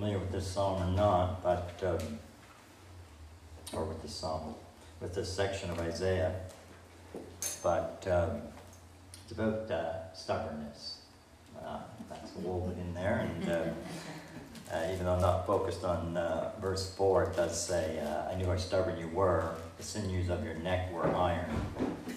familiar 0.00 0.18
with 0.18 0.32
this 0.32 0.46
psalm 0.46 0.82
or 0.82 0.96
not, 0.96 1.42
but, 1.42 1.78
um, 1.84 2.18
or 3.74 3.84
with 3.84 4.00
this 4.00 4.14
psalm, 4.14 4.54
with 4.98 5.14
this 5.14 5.30
section 5.30 5.68
of 5.68 5.78
Isaiah, 5.78 6.34
but 7.62 8.02
um, 8.10 8.40
it's 9.22 9.32
about 9.32 9.70
uh, 9.70 10.10
stubbornness. 10.14 11.00
Uh, 11.62 11.80
that's 12.08 12.34
woven 12.36 12.78
in 12.80 12.94
there, 12.94 13.28
and 13.28 13.50
uh, 13.50 13.64
uh, 14.74 14.90
even 14.90 15.04
though 15.04 15.16
I'm 15.16 15.20
not 15.20 15.46
focused 15.46 15.84
on 15.84 16.16
uh, 16.16 16.52
verse 16.62 16.94
4, 16.94 17.24
it 17.24 17.36
does 17.36 17.66
say, 17.66 18.00
uh, 18.00 18.32
I 18.32 18.36
knew 18.36 18.46
how 18.46 18.56
stubborn 18.56 18.98
you 18.98 19.08
were, 19.08 19.54
the 19.76 19.82
sinews 19.82 20.30
of 20.30 20.42
your 20.42 20.54
neck 20.54 20.90
were 20.94 21.14
iron. 21.14 21.50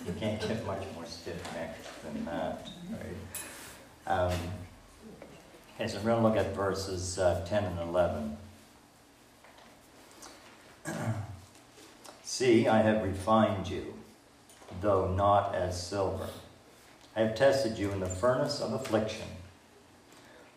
You 0.07 0.14
can't 0.18 0.39
get 0.39 0.65
much 0.65 0.84
more 0.96 1.06
stiff 1.06 1.43
neck 1.54 1.75
than 2.02 2.24
that, 2.24 2.65
right? 2.93 4.07
Um, 4.07 4.39
okay, 5.83 5.92
so 5.92 5.97
we're 6.00 6.11
going 6.11 6.23
to 6.23 6.28
look 6.28 6.37
at 6.37 6.55
verses 6.55 7.19
uh, 7.19 7.46
10 7.47 7.65
and 7.65 7.79
11. 7.79 8.37
See, 12.24 12.68
I 12.68 12.82
have 12.82 13.04
refined 13.04 13.68
you, 13.68 13.93
though 14.82 15.14
not 15.14 15.54
as 15.54 15.86
silver. 15.86 16.27
I 17.15 17.21
have 17.21 17.36
tested 17.36 17.77
you 17.77 17.91
in 17.91 18.00
the 18.00 18.07
furnace 18.07 18.60
of 18.61 18.74
affliction. 18.74 19.27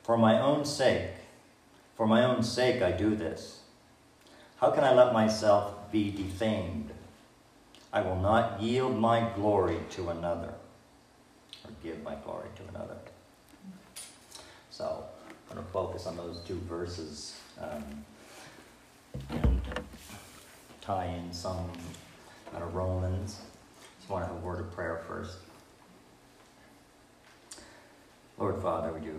For 0.03 0.17
my 0.17 0.41
own 0.41 0.65
sake, 0.65 1.11
for 1.97 2.07
my 2.07 2.23
own 2.25 2.43
sake 2.43 2.81
I 2.83 2.93
do 2.93 3.17
this. 3.17 3.61
How 4.59 4.71
can 4.71 4.85
I 4.85 4.95
let 4.95 5.13
myself 5.13 5.91
be 5.91 6.11
defamed? 6.11 6.91
I 7.93 8.01
will 8.01 8.17
not 8.17 8.63
yield 8.63 8.97
my 8.97 9.29
glory 9.35 9.79
to 9.91 10.09
another, 10.11 10.55
or 11.65 11.71
give 11.83 12.03
my 12.03 12.15
glory 12.15 12.49
to 12.57 12.63
another. 12.75 12.97
So, 14.71 15.05
To 15.57 15.63
focus 15.63 16.07
on 16.07 16.19
those 16.19 16.41
two 16.41 16.61
verses 16.69 17.41
um, 17.59 17.83
and 19.31 19.59
tie 20.83 21.07
in 21.07 21.33
some 21.33 21.73
out 22.55 22.61
of 22.61 22.75
Romans. 22.75 23.41
Just 23.99 24.11
want 24.11 24.23
to 24.23 24.29
have 24.29 24.37
a 24.37 24.47
word 24.47 24.61
of 24.61 24.71
prayer 24.73 25.03
first. 25.09 25.39
Lord 28.37 28.61
Father, 28.61 28.93
we 28.93 29.01
do 29.01 29.19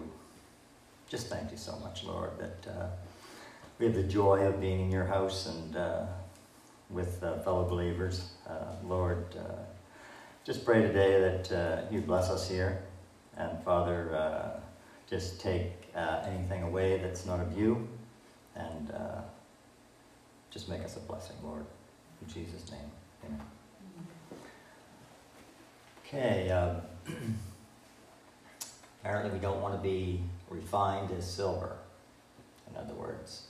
just 1.10 1.28
thank 1.28 1.50
you 1.50 1.58
so 1.58 1.76
much, 1.80 2.04
Lord, 2.04 2.30
that 2.38 2.72
uh, 2.72 2.86
we 3.80 3.88
have 3.88 3.96
the 3.96 4.04
joy 4.04 4.42
of 4.42 4.62
being 4.62 4.80
in 4.80 4.92
your 4.92 5.06
house 5.06 5.48
and 5.48 5.76
uh, 5.76 6.06
with 6.92 7.24
uh, 7.24 7.40
fellow 7.40 7.68
believers. 7.68 8.30
Uh, 8.48 8.76
Lord, 8.86 9.26
uh, 9.36 9.64
just 10.46 10.64
pray 10.64 10.84
today 10.84 11.20
that 11.20 11.52
uh, 11.52 11.82
you 11.92 12.02
bless 12.02 12.30
us 12.30 12.48
here. 12.48 12.84
And 13.38 13.64
Father, 13.64 14.62
just 15.10 15.40
take 15.40 15.87
anything 15.98 16.64
away 16.64 16.98
that's 16.98 17.26
not 17.26 17.40
of 17.40 17.58
you 17.58 17.88
and 18.56 18.92
just 20.52 20.70
make 20.70 20.84
us 20.84 20.98
a 20.98 21.00
blessing, 21.02 21.36
Lord. 21.44 21.66
In 22.22 22.34
Jesus' 22.34 22.72
name, 22.72 22.90
amen. 23.26 23.42
Okay. 26.06 26.50
Um, 26.50 26.82
apparently, 29.02 29.32
we 29.32 29.40
don't 29.40 29.62
want 29.62 29.76
to 29.76 29.82
be 29.82 30.22
refined 30.50 31.12
as 31.12 31.30
silver. 31.30 31.76
In 32.70 32.78
other 32.78 32.94
words, 32.94 33.44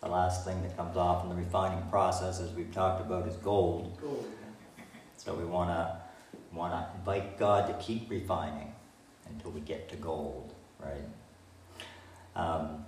the 0.00 0.08
last 0.08 0.44
thing 0.44 0.62
that 0.62 0.76
comes 0.76 0.96
off 0.96 1.24
in 1.24 1.30
the 1.30 1.36
refining 1.36 1.82
process, 1.88 2.38
as 2.38 2.52
we've 2.52 2.72
talked 2.72 3.00
about, 3.00 3.26
is 3.26 3.36
gold. 3.36 3.98
Gold. 4.00 4.30
So 5.16 5.34
we 5.34 5.44
want 5.44 5.70
to 5.70 5.96
want 6.52 6.74
to 6.74 6.86
invite 6.98 7.38
God 7.38 7.66
to 7.66 7.84
keep 7.84 8.10
refining 8.10 8.72
until 9.28 9.50
we 9.50 9.60
get 9.60 9.88
to 9.88 9.96
gold, 9.96 10.52
right? 10.78 11.02
Um, 12.36 12.84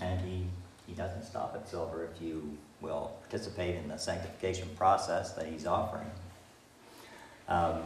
and 0.00 0.20
He 0.20 0.44
He 0.86 0.94
doesn't 0.94 1.24
stop 1.24 1.54
at 1.54 1.68
silver 1.68 2.08
if 2.14 2.22
you 2.22 2.56
will 2.80 3.12
participate 3.20 3.76
in 3.76 3.88
the 3.88 3.96
sanctification 3.96 4.68
process 4.76 5.32
that 5.32 5.46
He's 5.46 5.66
offering. 5.66 6.10
Um, 7.48 7.82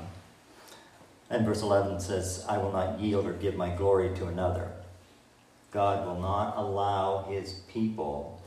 and 1.30 1.44
verse 1.44 1.62
11 1.62 2.00
says, 2.00 2.44
I 2.48 2.58
will 2.58 2.72
not 2.72 3.00
yield 3.00 3.26
or 3.26 3.32
give 3.34 3.56
my 3.56 3.70
glory 3.70 4.14
to 4.16 4.26
another. 4.26 4.70
God 5.70 6.06
will 6.06 6.20
not 6.20 6.56
allow 6.56 7.24
his 7.28 7.60
people 7.68 8.40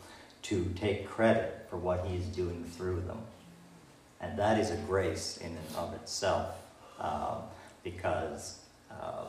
to 0.44 0.66
take 0.75 1.08
credit 1.08 1.68
for 1.70 1.78
what 1.78 2.06
he 2.08 2.16
is 2.16 2.25
doing 2.25 2.64
through 2.64 3.02
them. 3.02 3.20
And 4.20 4.38
that 4.40 4.59
is 4.59 4.72
a 4.72 4.78
grace 4.78 5.38
in 5.38 5.47
and 5.47 5.75
of 5.78 5.94
itself, 5.94 6.56
um, 7.00 7.44
because 7.84 8.59
um, 8.90 9.28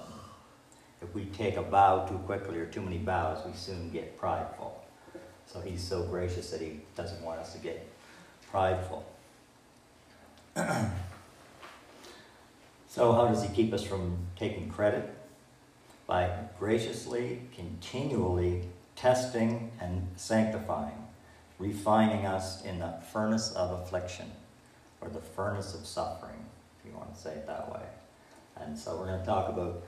if 1.03 1.15
we 1.15 1.25
take 1.27 1.57
a 1.57 1.63
bow 1.63 2.07
too 2.07 2.19
quickly 2.19 2.59
or 2.59 2.67
too 2.67 2.83
many 2.83 2.99
bows, 2.99 3.45
we 3.47 3.53
soon 3.55 3.91
get 3.91 4.19
prideful. 4.19 4.85
So 5.47 5.61
he's 5.61 5.83
so 5.83 6.05
gracious 6.05 6.51
that 6.51 6.61
he 6.61 6.81
doesn't 6.97 7.23
want 7.23 7.41
us 7.41 7.53
to 7.55 7.59
get 7.59 7.87
prideful. 8.51 9.05
so, 12.89 13.13
how 13.13 13.27
does 13.27 13.43
he 13.43 13.49
keep 13.55 13.73
us 13.73 13.83
from 13.83 14.19
taking 14.37 14.69
credit? 14.69 15.13
by 16.13 16.31
graciously, 16.59 17.41
continually 17.55 18.65
testing 18.97 19.71
and 19.81 20.07
sanctifying, 20.17 21.07
refining 21.59 22.27
us 22.27 22.63
in 22.65 22.81
the 22.81 22.93
furnace 23.13 23.51
of 23.53 23.81
affliction 23.81 24.31
or 25.01 25.09
the 25.09 25.21
furnace 25.21 25.75
of 25.75 25.87
suffering, 25.87 26.45
if 26.79 26.91
you 26.91 26.97
want 26.97 27.15
to 27.15 27.19
say 27.19 27.31
it 27.31 27.47
that 27.47 27.73
way. 27.73 27.81
And 28.57 28.79
so 28.79 28.97
we're 28.97 29.07
going 29.07 29.21
to 29.21 29.27
talk 29.27 29.49
about 29.49 29.83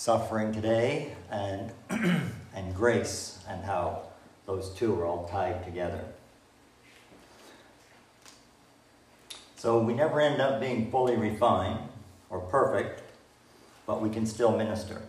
suffering 0.00 0.50
today 0.50 1.12
and, 1.30 1.70
and 2.54 2.74
grace 2.74 3.38
and 3.46 3.62
how 3.62 4.00
those 4.46 4.70
two 4.70 4.98
are 4.98 5.04
all 5.04 5.28
tied 5.28 5.62
together. 5.62 6.02
So 9.56 9.78
we 9.78 9.92
never 9.92 10.18
end 10.18 10.40
up 10.40 10.58
being 10.58 10.90
fully 10.90 11.16
refined 11.16 11.80
or 12.30 12.40
perfect, 12.40 13.02
but 13.86 14.00
we 14.00 14.08
can 14.08 14.24
still 14.24 14.56
minister. 14.56 15.02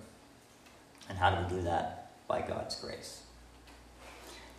And 1.08 1.18
how 1.18 1.29
do 1.29 1.41
we 1.41 1.62
do 1.62 1.63
that? 1.63 2.12
By 2.28 2.41
God's 2.41 2.75
grace. 2.75 3.22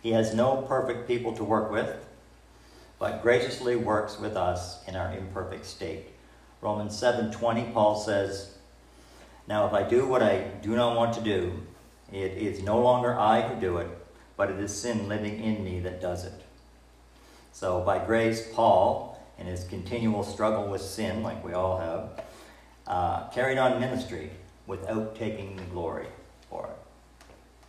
He 0.01 0.13
has 0.13 0.33
no 0.33 0.63
perfect 0.63 1.07
people 1.07 1.33
to 1.33 1.43
work 1.43 1.71
with, 1.71 1.95
but 2.97 3.21
graciously 3.21 3.75
works 3.75 4.19
with 4.19 4.35
us 4.35 4.83
in 4.87 4.95
our 4.95 5.15
imperfect 5.15 5.67
state. 5.67 6.07
Romans 6.59 6.99
7:20 6.99 7.71
Paul 7.71 7.95
says, 7.99 8.53
"Now 9.47 9.67
if 9.67 9.73
I 9.73 9.83
do 9.83 10.07
what 10.07 10.23
I 10.23 10.39
do 10.61 10.75
not 10.75 10.95
want 10.95 11.13
to 11.15 11.21
do, 11.21 11.63
it 12.11 12.33
is 12.33 12.61
no 12.61 12.79
longer 12.79 13.17
I 13.17 13.41
who 13.41 13.59
do 13.59 13.77
it, 13.77 13.89
but 14.37 14.49
it 14.49 14.59
is 14.59 14.75
sin 14.75 15.07
living 15.07 15.43
in 15.43 15.63
me 15.63 15.79
that 15.81 16.01
does 16.01 16.25
it." 16.25 16.43
So 17.51 17.81
by 17.81 18.03
grace, 18.03 18.51
Paul, 18.53 19.19
in 19.37 19.47
his 19.47 19.63
continual 19.65 20.23
struggle 20.23 20.67
with 20.67 20.81
sin, 20.81 21.23
like 21.23 21.43
we 21.43 21.53
all 21.53 21.77
have, 21.77 22.23
uh, 22.87 23.29
carried 23.29 23.57
on 23.57 23.79
ministry 23.79 24.31
without 24.67 25.15
taking 25.15 25.55
the 25.55 25.63
glory 25.63 26.07
for 26.49 26.67
it. 26.67 27.67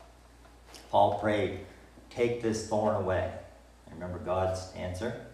Paul 0.90 1.18
prayed, 1.18 1.60
Take 2.10 2.42
this 2.42 2.68
thorn 2.68 2.94
away. 2.94 3.32
And 3.86 3.96
remember 3.96 4.18
God's 4.18 4.72
answer? 4.76 5.26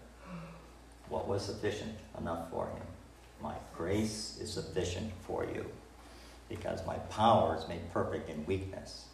What 1.09 1.27
was 1.27 1.43
sufficient 1.45 1.95
enough 2.17 2.49
for 2.49 2.67
him? 2.67 2.81
My 3.41 3.53
grace 3.75 4.37
is 4.41 4.51
sufficient 4.51 5.11
for 5.27 5.45
you 5.45 5.69
because 6.51 6.85
my 6.85 6.95
power 6.95 7.57
is 7.57 7.67
made 7.67 7.91
perfect 7.93 8.29
in 8.29 8.45
weakness. 8.45 9.05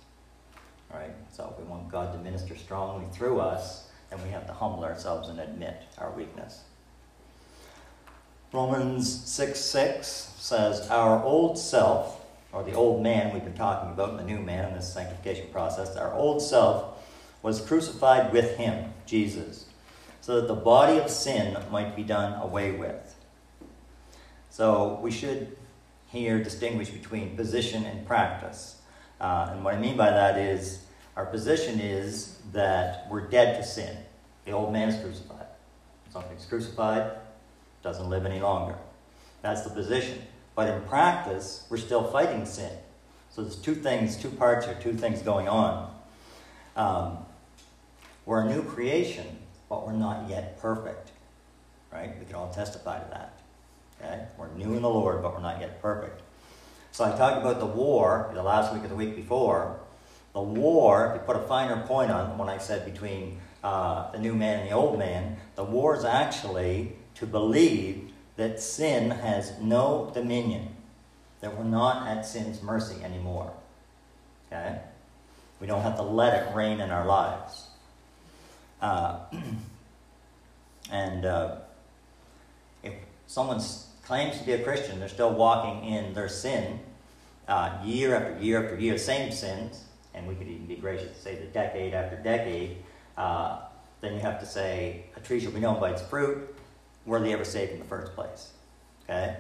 All 0.92 1.00
right? 1.00 1.14
So 1.32 1.54
if 1.54 1.64
we 1.64 1.70
want 1.70 1.90
God 1.90 2.12
to 2.14 2.20
minister 2.20 2.58
strongly 2.58 3.06
through 3.14 3.40
us, 3.40 3.88
then 4.10 4.22
we 4.24 4.30
have 4.30 4.48
to 4.48 4.54
humble 4.54 4.84
ourselves 4.84 5.30
and 5.30 5.40
admit 5.40 5.84
our 6.00 6.12
weakness. 6.12 6.62
Romans 8.52 9.24
6 9.30 9.60
6 9.60 10.08
says, 10.38 10.90
Our 10.90 11.24
old 11.24 11.60
self 11.60 12.26
or 12.52 12.64
the 12.64 12.74
old 12.74 13.04
man 13.04 13.34
we've 13.34 13.44
been 13.44 13.54
talking 13.54 13.92
about, 13.92 14.18
the 14.18 14.24
new 14.24 14.40
man 14.40 14.70
in 14.70 14.74
this 14.74 14.92
sanctification 14.92 15.48
process, 15.52 15.96
our 15.96 16.14
old 16.14 16.42
self 16.42 17.06
was 17.44 17.62
crucified 17.62 18.32
with 18.32 18.58
him, 18.58 18.94
Jesus, 19.06 19.66
so 20.22 20.42
that 20.42 20.48
the 20.48 20.56
body 20.56 20.98
of 20.98 21.10
sin 21.10 21.58
might 21.70 21.96
be 21.96 22.04
done 22.04 22.42
away 22.42 22.72
with. 22.72 23.16
So 24.50 25.00
we 25.04 25.12
should 25.12 25.57
here 26.08 26.44
distinguish 26.44 26.90
between 26.90 27.36
position 27.36 27.86
and 27.86 28.06
practice. 28.08 28.82
Uh, 29.20 29.50
and 29.52 29.64
what 29.64 29.74
I 29.74 29.78
mean 29.78 29.98
by 29.98 30.10
that 30.10 30.38
is 30.38 30.84
our 31.16 31.26
position 31.26 31.80
is 31.80 32.38
that 32.54 33.08
we're 33.10 33.28
dead 33.28 33.62
to 33.62 33.68
sin. 33.68 33.98
The 34.46 34.52
old 34.52 34.72
man 34.72 34.90
is 34.90 35.02
crucified. 35.02 35.48
Something's 36.12 36.46
crucified, 36.46 37.12
doesn't 37.84 38.10
live 38.10 38.26
any 38.26 38.40
longer. 38.40 38.76
That's 39.42 39.62
the 39.62 39.70
position. 39.70 40.22
But 40.56 40.70
in 40.70 40.82
practice, 40.84 41.66
we're 41.70 41.78
still 41.78 42.04
fighting 42.04 42.46
sin. 42.46 42.72
So 43.30 43.42
there's 43.42 43.56
two 43.56 43.76
things, 43.76 44.18
two 44.18 44.30
parts 44.30 44.68
or 44.68 44.74
two 44.76 44.94
things 44.94 45.22
going 45.22 45.48
on. 45.48 45.94
Um, 46.76 47.18
we're 48.26 48.42
a 48.42 48.50
new 48.50 48.64
creation, 48.64 49.26
but 49.70 49.86
we're 49.86 49.94
not 49.94 50.30
yet 50.30 50.60
perfect. 50.60 51.12
Right? 51.92 52.18
We 52.20 52.26
can 52.26 52.36
all 52.36 52.52
testify 52.52 53.00
to 53.00 53.10
that. 53.12 53.40
Okay? 54.00 54.26
We're 54.38 54.50
new 54.50 54.76
in 54.76 54.82
the 54.82 54.90
Lord, 54.90 55.22
but 55.22 55.34
we're 55.34 55.42
not 55.42 55.60
yet 55.60 55.82
perfect. 55.82 56.22
So 56.92 57.04
I 57.04 57.16
talked 57.16 57.42
about 57.42 57.60
the 57.60 57.66
war 57.66 58.32
the 58.34 58.44
last 58.44 58.74
week 58.74 58.84
or 58.84 58.88
the 58.88 58.96
week 58.96 59.16
before. 59.16 59.80
the 60.34 60.42
war, 60.42 61.08
if 61.08 61.14
you 61.14 61.20
put 61.26 61.36
a 61.36 61.48
finer 61.48 61.86
point 61.88 62.12
on 62.12 62.38
when 62.38 62.50
I 62.50 62.60
said 62.60 62.92
between 62.92 63.40
uh, 63.64 64.12
the 64.12 64.20
new 64.20 64.36
man 64.36 64.60
and 64.60 64.70
the 64.70 64.74
old 64.74 65.00
man, 65.00 65.38
the 65.56 65.64
war 65.64 65.96
is 65.96 66.06
actually 66.06 66.94
to 67.16 67.26
believe 67.26 68.12
that 68.36 68.60
sin 68.60 69.10
has 69.10 69.54
no 69.60 70.12
dominion, 70.14 70.76
that 71.42 71.58
we're 71.58 71.64
not 71.64 72.08
at 72.08 72.26
sin's 72.26 72.62
mercy 72.62 73.04
anymore. 73.04 73.52
Okay? 74.48 74.80
We 75.60 75.68
don't 75.68 75.82
have 75.82 75.96
to 75.98 76.04
let 76.04 76.34
it 76.34 76.56
reign 76.56 76.80
in 76.80 76.92
our 76.92 77.06
lives. 77.06 77.68
Uh, 78.82 79.20
and 80.92 81.26
uh, 81.26 81.56
if 82.84 82.94
someone 83.26 83.60
claims 84.08 84.38
to 84.40 84.46
be 84.46 84.54
a 84.54 84.64
Christian, 84.64 85.00
they're 85.00 85.10
still 85.10 85.34
walking 85.34 85.84
in 85.84 86.14
their 86.14 86.30
sin 86.30 86.80
uh, 87.50 87.78
year 87.84 88.16
after 88.16 88.42
year 88.42 88.64
after 88.64 88.80
year, 88.80 88.98
same 88.98 89.34
sins, 89.34 89.84
and 90.14 90.26
we 90.26 90.34
could 90.34 90.48
even 90.48 90.66
be 90.66 90.78
gracious 90.78 91.16
to 91.16 91.22
say 91.22 91.36
the 91.36 91.46
decade 91.48 91.94
after 91.94 92.16
decade, 92.16 92.78
uh, 93.18 93.60
then 94.00 94.14
you 94.14 94.20
have 94.20 94.40
to 94.40 94.46
say, 94.46 95.06
a 95.18 95.20
tree 95.20 95.42
shall 95.42 95.52
be 95.52 95.60
known 95.60 95.80
by 95.80 95.92
its 95.92 96.02
fruit. 96.02 96.56
Were 97.06 97.20
they 97.20 97.34
ever 97.34 97.44
saved 97.44 97.74
in 97.74 97.80
the 97.80 97.86
first 97.86 98.14
place? 98.16 98.52
Okay? 99.04 99.38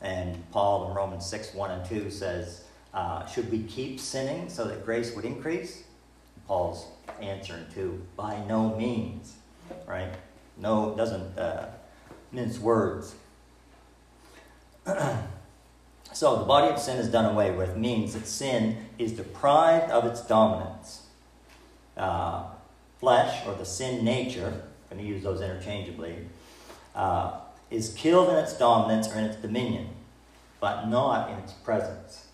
And 0.00 0.50
Paul 0.52 0.88
in 0.88 0.94
Romans 0.94 1.26
6 1.26 1.52
1 1.52 1.70
and 1.70 1.84
2 1.84 2.10
says, 2.10 2.64
uh, 2.94 3.26
Should 3.26 3.50
we 3.50 3.64
keep 3.64 4.00
sinning 4.00 4.48
so 4.48 4.64
that 4.68 4.86
grace 4.86 5.14
would 5.14 5.24
increase? 5.26 5.84
Paul's 6.46 6.86
answering 7.20 7.66
to, 7.74 8.00
By 8.16 8.42
no 8.46 8.74
means. 8.74 9.34
Right? 9.86 10.14
No, 10.56 10.94
doesn't 10.96 11.38
uh, 11.38 11.66
mince 12.32 12.58
words. 12.58 13.14
So 16.18 16.36
the 16.36 16.44
body 16.44 16.72
of 16.72 16.80
sin 16.80 16.98
is 16.98 17.08
done 17.08 17.26
away 17.26 17.52
with 17.52 17.76
means 17.76 18.14
that 18.14 18.26
sin 18.26 18.76
is 18.98 19.12
deprived 19.12 19.92
of 19.92 20.04
its 20.04 20.20
dominance. 20.22 21.02
Uh, 21.96 22.44
flesh, 22.98 23.46
or 23.46 23.54
the 23.54 23.64
sin 23.64 24.04
nature, 24.04 24.64
I'm 24.90 24.96
going 24.96 25.06
to 25.06 25.14
use 25.14 25.22
those 25.22 25.40
interchangeably, 25.40 26.16
uh, 26.96 27.38
is 27.70 27.94
killed 27.94 28.30
in 28.30 28.34
its 28.36 28.58
dominance 28.58 29.06
or 29.08 29.18
in 29.18 29.26
its 29.26 29.36
dominion, 29.36 29.90
but 30.58 30.86
not 30.86 31.30
in 31.30 31.38
its 31.38 31.52
presence. 31.52 32.26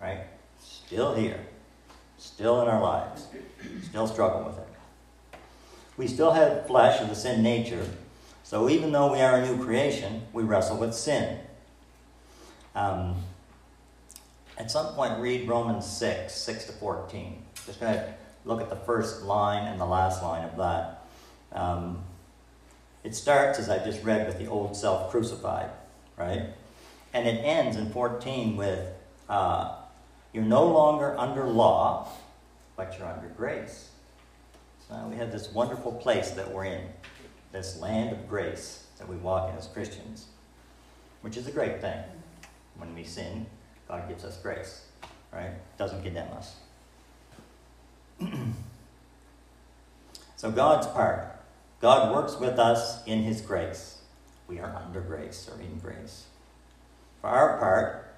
Right? 0.00 0.20
Still 0.58 1.14
here, 1.14 1.40
still 2.16 2.62
in 2.62 2.68
our 2.68 2.80
lives, 2.80 3.26
still 3.82 4.06
struggling 4.06 4.46
with 4.46 4.58
it. 4.58 5.38
We 5.98 6.06
still 6.06 6.32
have 6.32 6.66
flesh 6.66 7.02
of 7.02 7.10
the 7.10 7.14
sin 7.14 7.42
nature, 7.42 7.86
so 8.44 8.70
even 8.70 8.92
though 8.92 9.12
we 9.12 9.20
are 9.20 9.36
a 9.36 9.46
new 9.46 9.62
creation, 9.62 10.22
we 10.32 10.42
wrestle 10.42 10.78
with 10.78 10.94
sin. 10.94 11.40
Um, 12.80 13.16
at 14.56 14.70
some 14.70 14.94
point, 14.94 15.18
read 15.20 15.46
Romans 15.46 15.86
6, 15.86 16.34
6 16.34 16.64
to 16.66 16.72
14. 16.72 17.42
Just 17.66 17.78
going 17.78 17.92
to 17.92 18.14
look 18.46 18.62
at 18.62 18.70
the 18.70 18.76
first 18.76 19.22
line 19.22 19.66
and 19.66 19.78
the 19.78 19.84
last 19.84 20.22
line 20.22 20.44
of 20.44 20.56
that. 20.56 21.06
Um, 21.52 22.02
it 23.04 23.14
starts, 23.14 23.58
as 23.58 23.68
I 23.68 23.84
just 23.84 24.02
read, 24.02 24.26
with 24.26 24.38
the 24.38 24.46
old 24.46 24.76
self 24.76 25.10
crucified, 25.10 25.70
right? 26.16 26.44
And 27.12 27.28
it 27.28 27.44
ends 27.44 27.76
in 27.76 27.90
14 27.90 28.56
with, 28.56 28.86
uh, 29.28 29.76
You're 30.32 30.44
no 30.44 30.66
longer 30.66 31.18
under 31.18 31.44
law, 31.44 32.08
but 32.76 32.96
you're 32.98 33.08
under 33.08 33.28
grace. 33.28 33.90
So 34.88 34.94
we 35.10 35.16
have 35.16 35.32
this 35.32 35.52
wonderful 35.52 35.92
place 35.92 36.30
that 36.30 36.50
we're 36.50 36.64
in, 36.64 36.82
this 37.52 37.78
land 37.78 38.12
of 38.12 38.28
grace 38.28 38.86
that 38.98 39.08
we 39.08 39.16
walk 39.16 39.50
in 39.50 39.56
as 39.56 39.66
Christians, 39.66 40.26
which 41.20 41.36
is 41.36 41.46
a 41.46 41.52
great 41.52 41.80
thing 41.80 42.02
when 42.80 42.94
we 42.94 43.04
sin, 43.04 43.46
God 43.86 44.08
gives 44.08 44.24
us 44.24 44.36
grace, 44.38 44.86
right? 45.32 45.52
Doesn't 45.78 46.02
condemn 46.02 46.32
us. 46.32 46.56
so, 50.36 50.50
God's 50.50 50.86
part 50.88 51.40
God 51.80 52.14
works 52.14 52.38
with 52.38 52.58
us 52.58 53.04
in 53.06 53.22
His 53.22 53.40
grace. 53.40 53.98
We 54.46 54.58
are 54.58 54.74
under 54.76 55.00
grace 55.00 55.48
or 55.50 55.60
in 55.60 55.78
grace. 55.78 56.26
For 57.20 57.28
our 57.28 57.58
part, 57.58 58.14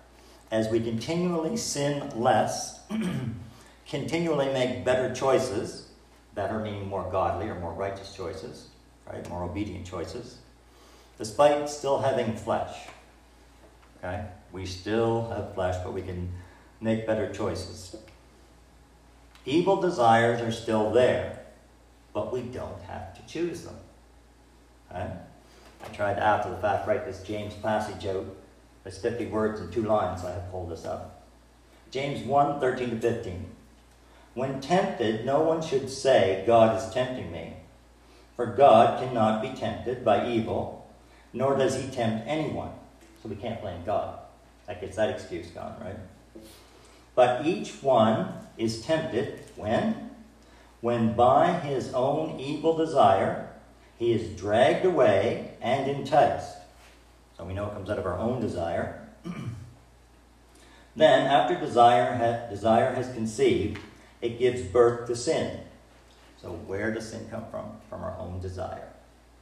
as 0.50 0.68
we 0.68 0.80
continually 0.80 1.56
sin 1.56 2.10
less, 2.16 2.80
continually 3.88 4.46
make 4.46 4.84
better 4.84 5.14
choices, 5.14 5.88
better 6.34 6.58
meaning 6.58 6.88
more 6.88 7.08
godly 7.10 7.48
or 7.48 7.54
more 7.54 7.72
righteous 7.72 8.14
choices, 8.14 8.68
right? 9.10 9.28
More 9.28 9.44
obedient 9.44 9.86
choices, 9.86 10.38
despite 11.18 11.68
still 11.68 12.00
having 12.00 12.36
flesh. 12.36 12.88
Okay? 13.98 14.24
We 14.52 14.66
still 14.66 15.28
have 15.30 15.54
flesh, 15.54 15.76
but 15.82 15.94
we 15.94 16.02
can 16.02 16.30
make 16.80 17.06
better 17.06 17.32
choices. 17.32 17.96
Evil 19.46 19.80
desires 19.80 20.40
are 20.40 20.52
still 20.52 20.90
there, 20.90 21.40
but 22.12 22.32
we 22.32 22.42
don't 22.42 22.80
have 22.82 23.14
to 23.14 23.26
choose 23.26 23.62
them. 23.62 23.76
Okay? 24.90 25.10
I 25.84 25.88
tried 25.88 26.14
to, 26.14 26.22
after 26.22 26.50
the 26.50 26.58
fact, 26.58 26.86
write 26.86 27.06
this 27.06 27.22
James 27.22 27.54
passage 27.54 28.06
out. 28.06 28.26
It's 28.84 28.98
50 28.98 29.26
words 29.26 29.60
and 29.60 29.72
two 29.72 29.82
lines, 29.82 30.24
I 30.24 30.32
have 30.32 30.50
pulled 30.50 30.70
this 30.70 30.84
up. 30.84 31.24
James 31.90 32.24
1 32.24 32.60
13 32.60 32.90
to 32.90 32.96
15. 33.00 33.46
When 34.34 34.60
tempted, 34.60 35.26
no 35.26 35.40
one 35.40 35.60
should 35.60 35.90
say, 35.90 36.42
God 36.46 36.76
is 36.76 36.92
tempting 36.92 37.30
me. 37.30 37.54
For 38.36 38.46
God 38.46 38.98
cannot 38.98 39.42
be 39.42 39.50
tempted 39.50 40.04
by 40.04 40.28
evil, 40.28 40.86
nor 41.32 41.56
does 41.56 41.76
he 41.76 41.90
tempt 41.90 42.26
anyone. 42.26 42.70
So 43.22 43.28
we 43.28 43.36
can't 43.36 43.60
blame 43.60 43.84
God. 43.84 44.18
That 44.72 44.80
gets 44.80 44.96
that 44.96 45.10
excuse 45.10 45.48
gone, 45.48 45.76
right? 45.84 45.98
But 47.14 47.44
each 47.44 47.82
one 47.82 48.32
is 48.56 48.80
tempted 48.80 49.40
when? 49.54 50.12
When 50.80 51.12
by 51.12 51.52
his 51.52 51.92
own 51.92 52.40
evil 52.40 52.74
desire 52.74 53.50
he 53.98 54.14
is 54.14 54.34
dragged 54.34 54.86
away 54.86 55.58
and 55.60 55.90
enticed. 55.90 56.56
So 57.36 57.44
we 57.44 57.52
know 57.52 57.66
it 57.66 57.74
comes 57.74 57.90
out 57.90 57.98
of 57.98 58.06
our 58.06 58.18
own 58.18 58.40
desire. 58.40 59.06
then, 60.96 61.26
after 61.26 61.60
desire, 61.60 62.16
ha- 62.16 62.48
desire 62.48 62.94
has 62.94 63.12
conceived, 63.12 63.78
it 64.22 64.38
gives 64.38 64.62
birth 64.62 65.06
to 65.08 65.14
sin. 65.14 65.60
So, 66.40 66.52
where 66.52 66.94
does 66.94 67.10
sin 67.10 67.28
come 67.30 67.44
from? 67.50 67.72
From 67.90 68.02
our 68.02 68.16
own 68.18 68.40
desire, 68.40 68.88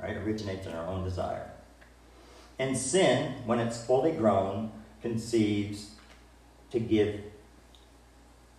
right? 0.00 0.16
It 0.16 0.16
originates 0.16 0.66
in 0.66 0.72
our 0.72 0.88
own 0.88 1.04
desire. 1.04 1.52
And 2.58 2.76
sin, 2.76 3.34
when 3.46 3.60
it's 3.60 3.82
fully 3.84 4.10
grown, 4.10 4.72
conceives 5.02 5.90
to 6.70 6.78
give, 6.78 7.20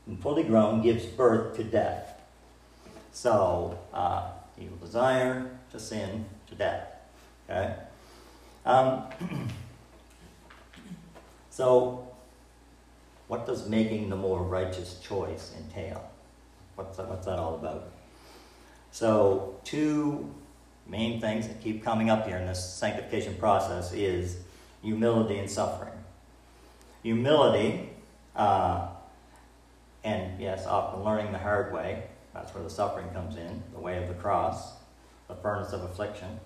and 0.07 0.19
fully 0.21 0.43
grown, 0.43 0.81
gives 0.81 1.05
birth 1.05 1.55
to 1.57 1.63
death. 1.63 2.21
So, 3.12 3.77
uh, 3.93 4.29
evil 4.60 4.77
desire 4.77 5.50
to 5.71 5.79
sin 5.79 6.25
to 6.48 6.55
death. 6.55 6.88
Okay? 7.50 7.75
Um, 8.65 9.03
so, 11.50 12.07
what 13.27 13.45
does 13.45 13.67
making 13.67 14.10
the 14.10 14.15
more 14.15 14.43
righteous 14.43 15.00
choice 15.00 15.53
entail? 15.57 16.10
What's 16.75 16.98
that, 16.98 17.07
what's 17.07 17.25
that 17.25 17.39
all 17.39 17.55
about? 17.55 17.91
So, 18.91 19.55
two 19.63 20.33
main 20.88 21.21
things 21.21 21.48
that 21.48 21.62
keep 21.62 21.83
coming 21.83 22.10
up 22.10 22.27
here 22.27 22.38
in 22.38 22.45
this 22.45 22.74
sanctification 22.74 23.36
process 23.36 23.93
is 23.93 24.38
humility 24.81 25.38
and 25.38 25.50
suffering. 25.50 25.93
Humility, 27.03 27.89
uh, 28.36 28.88
and 30.03 30.39
yes, 30.39 30.65
often 30.65 31.03
learning 31.03 31.31
the 31.31 31.39
hard 31.39 31.74
way. 31.74 32.03
That's 32.34 32.53
where 32.53 32.63
the 32.63 32.70
suffering 32.70 33.10
comes 33.10 33.36
in, 33.36 33.63
the 33.74 33.79
way 33.79 34.01
of 34.01 34.08
the 34.08 34.13
cross, 34.13 34.74
the 35.27 35.36
furnace 35.36 35.74
of 35.74 35.84
affliction. 35.84 36.39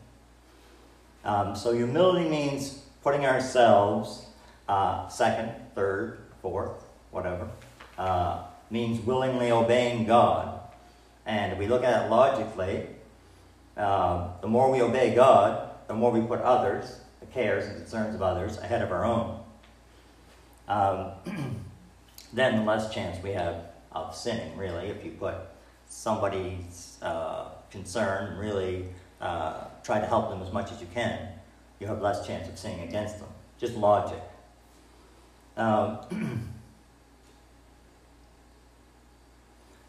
Um, 1.24 1.56
so, 1.56 1.74
humility 1.74 2.30
means 2.30 2.84
putting 3.04 3.26
ourselves 3.26 4.28
uh, 4.68 5.08
second, 5.08 5.52
third, 5.74 6.20
fourth, 6.42 6.84
whatever, 7.12 7.50
uh, 7.98 8.44
means 8.70 9.00
willingly 9.06 9.52
obeying 9.52 10.06
God. 10.06 10.60
And 11.26 11.52
if 11.52 11.60
we 11.60 11.68
look 11.68 11.84
at 11.84 12.06
it 12.06 12.10
logically, 12.10 12.88
uh, 13.78 14.30
the 14.42 14.48
more 14.48 14.72
we 14.72 14.82
obey 14.82 15.14
God, 15.14 15.70
the 15.88 15.94
more 15.94 16.12
we 16.12 16.22
put 16.22 16.40
others, 16.42 17.02
the 17.20 17.26
cares 17.28 17.66
and 17.66 17.78
concerns 17.78 18.16
of 18.16 18.22
others, 18.22 18.58
ahead 18.58 18.82
of 18.82 18.92
our 18.92 19.06
own 19.06 19.40
um, 20.68 21.12
then 22.34 22.58
the 22.58 22.64
less 22.64 22.94
chance 22.94 23.22
we 23.24 23.32
have 23.32 23.66
of 23.92 24.16
sinning, 24.16 24.58
really. 24.58 24.88
If 24.88 25.04
you 25.06 25.12
put 25.12 25.36
somebody's 25.88 26.98
uh, 27.02 27.50
concern, 27.72 28.38
really 28.38 28.88
uh, 29.22 29.66
try 29.84 30.00
to 30.00 30.06
help 30.06 30.30
them 30.30 30.42
as 30.42 30.52
much 30.52 30.72
as 30.72 30.82
you 30.82 30.88
can, 30.94 31.30
you 31.80 31.88
have 31.88 32.02
less 32.02 32.26
chance 32.26 32.48
of 32.50 32.58
sinning 32.58 32.88
against 32.88 33.20
them. 33.20 33.30
Just 33.58 33.76
logic. 33.76 34.22
Um, 35.58 36.00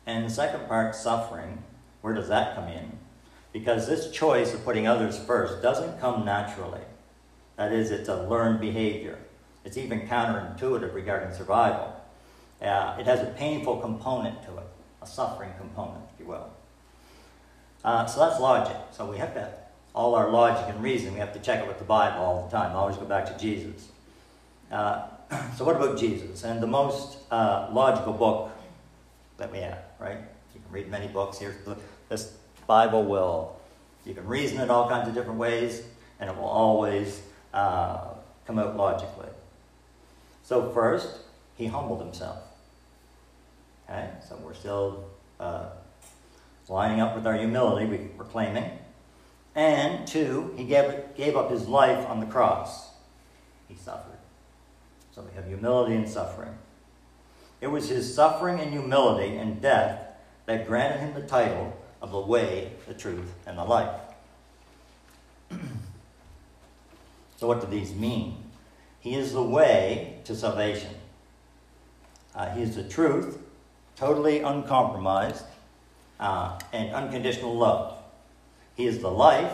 and 0.06 0.25
the 0.25 0.30
second 0.30 0.68
part, 0.68 0.95
suffering, 0.95 1.64
where 2.02 2.14
does 2.14 2.28
that 2.28 2.54
come 2.54 2.68
in? 2.68 2.92
Because 3.52 3.88
this 3.88 4.11
choice 4.11 4.54
of 4.54 4.64
putting 4.64 4.87
others 4.87 5.18
first 5.18 5.62
doesn't 5.62 5.99
come 6.00 6.25
naturally. 6.25 6.83
That 7.56 7.73
is, 7.73 7.90
it's 7.90 8.09
a 8.09 8.23
learned 8.28 8.61
behavior. 8.61 9.18
It's 9.66 9.76
even 9.76 10.06
counterintuitive 10.06 10.94
regarding 10.94 11.35
survival. 11.35 11.92
Uh, 12.62 12.96
it 13.00 13.06
has 13.06 13.20
a 13.20 13.35
painful 13.37 13.78
component 13.78 14.40
to 14.44 14.56
it. 14.58 14.66
a 15.02 15.06
suffering 15.06 15.50
component, 15.58 16.04
if 16.14 16.20
you 16.20 16.26
will. 16.26 16.49
Uh, 17.85 18.06
so 18.06 18.20
that's 18.20 18.40
logic. 18.40 18.76
So 18.92 19.11
we 19.11 19.18
have 19.18 19.35
to, 19.35 19.52
all 19.92 20.14
our 20.14 20.30
logic 20.30 20.73
and 20.73 20.80
reason, 20.82 21.12
we 21.12 21.18
have 21.18 21.32
to 21.32 21.40
check 21.40 21.64
it 21.64 21.66
with 21.66 21.78
the 21.78 21.85
Bible 21.85 22.25
all 22.25 22.44
the 22.46 22.56
time. 22.56 22.76
Always 22.76 22.96
go 22.96 23.06
back 23.06 23.26
to 23.26 23.37
Jesus. 23.37 23.88
Uh, 24.70 25.08
so 25.56 25.64
what 25.64 25.75
about 25.75 25.99
Jesus? 25.99 26.44
And 26.44 26.62
the 26.62 26.68
most 26.68 27.18
uh, 27.32 27.68
logical 27.73 28.12
book 28.12 28.52
that 29.37 29.50
we 29.50 29.58
have, 29.58 29.82
right? 29.99 30.18
You 30.54 30.61
can 30.61 30.70
read 30.70 30.88
many 30.88 31.08
books. 31.08 31.38
Here's 31.38 31.56
the, 31.64 31.76
this 32.08 32.37
Bible 32.68 33.04
will, 33.04 33.56
you 34.04 34.14
can 34.14 34.26
reason 34.28 34.61
it 34.61 34.70
all 34.70 34.88
kinds 34.88 35.08
of 35.08 35.14
different 35.14 35.40
ways, 35.40 35.82
and 36.20 36.30
it 36.30 36.37
will 36.37 36.44
always 36.44 37.20
uh, 37.52 38.11
come 38.46 38.61
out 38.61 38.76
logically. 38.76 39.26
So 40.46 40.70
first, 40.70 41.08
he 41.56 41.66
humbled 41.66 42.00
himself. 42.00 42.38
Okay, 43.90 44.08
so 44.28 44.38
we're 44.44 44.54
still 44.54 45.04
uh, 45.40 45.70
lining 46.68 47.00
up 47.00 47.16
with 47.16 47.26
our 47.26 47.34
humility, 47.34 47.86
we, 47.86 47.96
we're 48.16 48.26
claiming. 48.26 48.70
And 49.56 50.06
two, 50.06 50.54
he 50.56 50.62
gave, 50.62 51.16
gave 51.16 51.34
up 51.34 51.50
his 51.50 51.66
life 51.66 52.06
on 52.06 52.20
the 52.20 52.26
cross. 52.26 52.90
He 53.66 53.74
suffered. 53.74 54.18
So 55.12 55.22
we 55.22 55.34
have 55.34 55.46
humility 55.48 55.96
and 55.96 56.08
suffering. 56.08 56.56
It 57.60 57.66
was 57.66 57.88
his 57.88 58.14
suffering 58.14 58.60
and 58.60 58.70
humility 58.70 59.36
and 59.38 59.60
death 59.60 59.98
that 60.44 60.68
granted 60.68 61.00
him 61.00 61.14
the 61.14 61.26
title 61.26 61.76
of 62.00 62.12
the 62.12 62.20
way, 62.20 62.70
the 62.86 62.94
truth, 62.94 63.34
and 63.48 63.58
the 63.58 63.64
life. 63.64 64.00
so, 67.36 67.48
what 67.48 67.60
do 67.60 67.66
these 67.66 67.92
mean? 67.92 68.45
He 69.06 69.14
is 69.14 69.32
the 69.32 69.40
way 69.40 70.18
to 70.25 70.34
salvation. 70.34 70.90
Uh, 72.34 72.50
he 72.50 72.62
is 72.62 72.75
the 72.75 72.82
truth, 72.82 73.38
totally 73.94 74.40
uncompromised, 74.40 75.44
uh, 76.18 76.58
and 76.72 76.92
unconditional 76.92 77.54
love. 77.56 77.98
He 78.75 78.84
is 78.84 78.98
the 78.98 79.08
life 79.08 79.52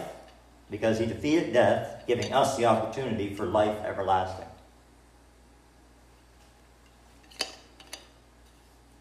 because 0.71 0.99
he 0.99 1.05
defeated 1.05 1.53
death, 1.53 2.05
giving 2.07 2.33
us 2.33 2.57
the 2.57 2.65
opportunity 2.65 3.35
for 3.35 3.45
life 3.45 3.77
everlasting. 3.85 4.47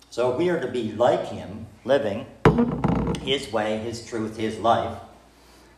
So 0.09 0.35
we 0.35 0.49
are 0.49 0.59
to 0.59 0.67
be 0.67 0.91
like 0.91 1.27
him, 1.27 1.67
living 1.85 2.25
his 3.21 3.53
way, 3.53 3.77
his 3.77 4.05
truth, 4.05 4.35
his 4.35 4.59
life. 4.59 4.97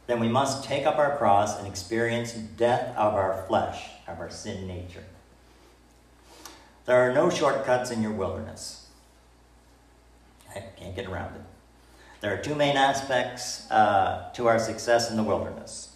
Then 0.08 0.20
we 0.20 0.28
must 0.28 0.66
take 0.66 0.86
up 0.86 0.98
our 0.98 1.18
cross 1.18 1.58
and 1.58 1.68
experience 1.68 2.34
death 2.34 2.96
of 2.98 3.14
our 3.14 3.46
flesh, 3.48 3.86
of 4.08 4.20
our 4.20 4.30
sin 4.30 4.68
nature. 4.68 5.04
There 6.86 6.98
are 6.98 7.14
no 7.14 7.30
shortcuts 7.30 7.92
in 7.92 8.02
your 8.02 8.12
wilderness. 8.12 8.88
I 10.54 10.64
can't 10.78 10.96
get 10.96 11.08
around 11.08 11.36
it. 11.36 11.42
There 12.20 12.34
are 12.34 12.38
two 12.38 12.56
main 12.56 12.78
aspects 12.78 13.70
uh, 13.72 14.30
to 14.34 14.48
our 14.48 14.60
success 14.60 15.10
in 15.10 15.18
the 15.18 15.24
wilderness. 15.24 15.96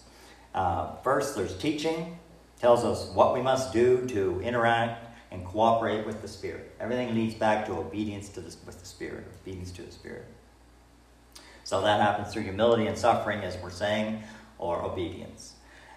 Uh, 0.54 0.96
first, 0.96 1.36
there's 1.36 1.56
teaching, 1.56 2.18
tells 2.58 2.84
us 2.84 3.08
what 3.14 3.34
we 3.34 3.42
must 3.42 3.72
do 3.72 4.06
to 4.08 4.40
interact 4.40 5.06
and 5.30 5.44
cooperate 5.44 6.06
with 6.06 6.22
the 6.22 6.28
Spirit. 6.28 6.74
Everything 6.80 7.14
leads 7.14 7.34
back 7.34 7.66
to 7.66 7.72
obedience 7.72 8.28
to 8.30 8.40
the, 8.40 8.54
with 8.66 8.80
the 8.80 8.86
Spirit, 8.86 9.26
obedience 9.42 9.70
to 9.72 9.82
the 9.82 9.92
Spirit. 9.92 10.26
So 11.68 11.82
that 11.82 12.00
happens 12.00 12.32
through 12.32 12.44
humility 12.44 12.86
and 12.86 12.96
suffering, 12.96 13.40
as 13.40 13.58
we're 13.58 13.68
saying, 13.68 14.22
or 14.56 14.82
obedience. 14.82 15.52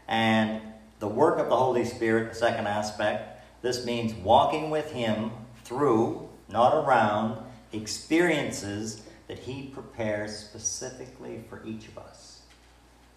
And 0.05 0.59
the 0.99 1.07
work 1.07 1.39
of 1.39 1.47
the 1.47 1.55
Holy 1.55 1.85
Spirit, 1.85 2.27
the 2.27 2.35
second 2.35 2.67
aspect, 2.67 3.41
this 3.61 3.85
means 3.85 4.13
walking 4.15 4.69
with 4.69 4.91
Him 4.91 5.31
through, 5.63 6.27
not 6.49 6.75
around, 6.75 7.41
experiences 7.71 9.03
that 9.29 9.39
He 9.39 9.67
prepares 9.73 10.37
specifically 10.37 11.41
for 11.47 11.65
each 11.65 11.87
of 11.87 11.99
us. 11.99 12.41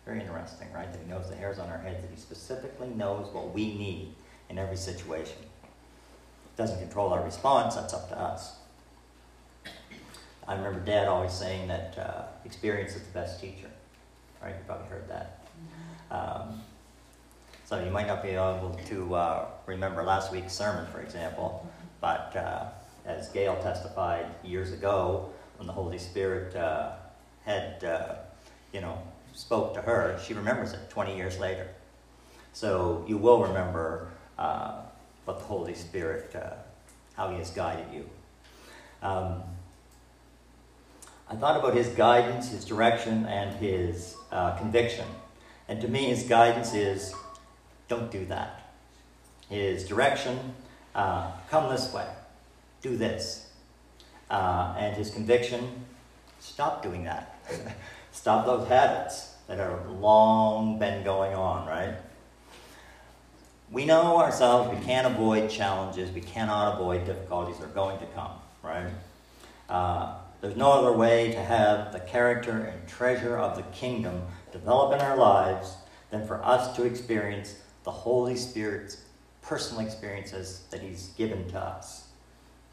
Very 0.06 0.20
interesting, 0.20 0.68
right? 0.72 0.92
That 0.92 1.02
He 1.02 1.10
knows 1.10 1.28
the 1.28 1.34
hairs 1.34 1.58
on 1.58 1.68
our 1.70 1.78
heads, 1.78 2.02
that 2.02 2.10
He 2.14 2.20
specifically 2.20 2.90
knows 2.90 3.34
what 3.34 3.52
we 3.52 3.74
need 3.76 4.14
in 4.48 4.58
every 4.58 4.76
situation 4.76 5.38
doesn't 6.56 6.78
control 6.78 7.12
our 7.12 7.24
response, 7.24 7.74
that's 7.74 7.94
up 7.94 8.08
to 8.10 8.16
us. 8.16 8.54
I 10.46 10.54
remember 10.54 10.80
Dad 10.80 11.08
always 11.08 11.32
saying 11.32 11.68
that 11.68 11.98
uh, 11.98 12.22
experience 12.44 12.94
is 12.94 13.02
the 13.02 13.12
best 13.12 13.40
teacher. 13.40 13.70
Right? 14.42 14.50
You 14.50 14.62
probably 14.66 14.88
heard 14.88 15.08
that. 15.08 15.46
Um, 16.10 16.60
so 17.64 17.82
you 17.82 17.90
might 17.90 18.06
not 18.06 18.22
be 18.22 18.30
able 18.30 18.78
to 18.86 19.14
uh, 19.14 19.46
remember 19.66 20.02
last 20.02 20.32
week's 20.32 20.52
sermon, 20.52 20.86
for 20.92 21.00
example, 21.00 21.66
but 22.00 22.36
uh, 22.36 22.66
as 23.06 23.30
Gail 23.30 23.56
testified 23.62 24.26
years 24.44 24.72
ago, 24.72 25.30
when 25.56 25.66
the 25.66 25.72
Holy 25.72 25.98
Spirit 25.98 26.54
uh, 26.54 26.92
had, 27.46 27.82
uh, 27.82 28.16
you 28.72 28.82
know, 28.82 28.98
spoke 29.32 29.72
to 29.74 29.80
her, 29.80 30.20
she 30.22 30.34
remembers 30.34 30.74
it 30.74 30.90
20 30.90 31.16
years 31.16 31.38
later. 31.38 31.68
So 32.52 33.04
you 33.08 33.16
will 33.16 33.42
remember 33.42 34.08
uh, 34.38 34.82
but 35.24 35.38
the 35.38 35.44
Holy 35.44 35.74
Spirit, 35.74 36.36
how 37.16 37.30
He 37.30 37.38
has 37.38 37.50
guided 37.50 37.86
you. 37.92 38.08
Um, 39.02 39.42
I 41.28 41.34
thought 41.36 41.58
about 41.58 41.74
His 41.74 41.88
guidance, 41.88 42.50
His 42.50 42.64
direction, 42.64 43.26
and 43.26 43.54
His 43.56 44.16
uh, 44.30 44.56
conviction. 44.56 45.06
And 45.68 45.80
to 45.80 45.88
me, 45.88 46.06
His 46.06 46.24
guidance 46.24 46.74
is 46.74 47.14
don't 47.88 48.10
do 48.10 48.24
that. 48.26 48.72
His 49.48 49.86
direction, 49.86 50.54
uh, 50.94 51.32
come 51.50 51.70
this 51.70 51.92
way, 51.92 52.06
do 52.82 52.96
this. 52.96 53.50
Uh, 54.30 54.74
and 54.78 54.96
His 54.96 55.10
conviction, 55.10 55.84
stop 56.40 56.82
doing 56.82 57.04
that. 57.04 57.38
stop 58.12 58.46
those 58.46 58.68
habits 58.68 59.34
that 59.48 59.58
have 59.58 59.88
long 59.90 60.78
been 60.78 61.04
going 61.04 61.34
on, 61.34 61.66
right? 61.66 61.94
we 63.74 63.84
know 63.84 64.18
ourselves 64.18 64.76
we 64.76 64.84
can't 64.84 65.06
avoid 65.06 65.50
challenges, 65.50 66.10
we 66.12 66.20
cannot 66.20 66.74
avoid 66.74 67.04
difficulties, 67.04 67.58
they're 67.58 67.68
going 67.68 67.98
to 67.98 68.06
come, 68.14 68.30
right? 68.62 68.86
There's 70.40 70.56
no 70.56 70.72
other 70.72 70.92
way 70.92 71.32
to 71.32 71.42
have 71.42 71.92
the 71.92 72.00
character 72.00 72.64
and 72.64 72.86
treasure 72.86 73.38
of 73.38 73.56
the 73.56 73.62
kingdom 73.64 74.22
develop 74.52 74.92
in 74.94 75.00
our 75.00 75.16
lives 75.16 75.74
than 76.10 76.26
for 76.26 76.44
us 76.44 76.76
to 76.76 76.84
experience 76.84 77.56
the 77.84 77.90
Holy 77.90 78.36
Spirit's 78.36 79.02
personal 79.42 79.84
experiences 79.84 80.62
that 80.70 80.80
He's 80.80 81.08
given 81.16 81.48
to 81.50 81.58
us, 81.58 82.08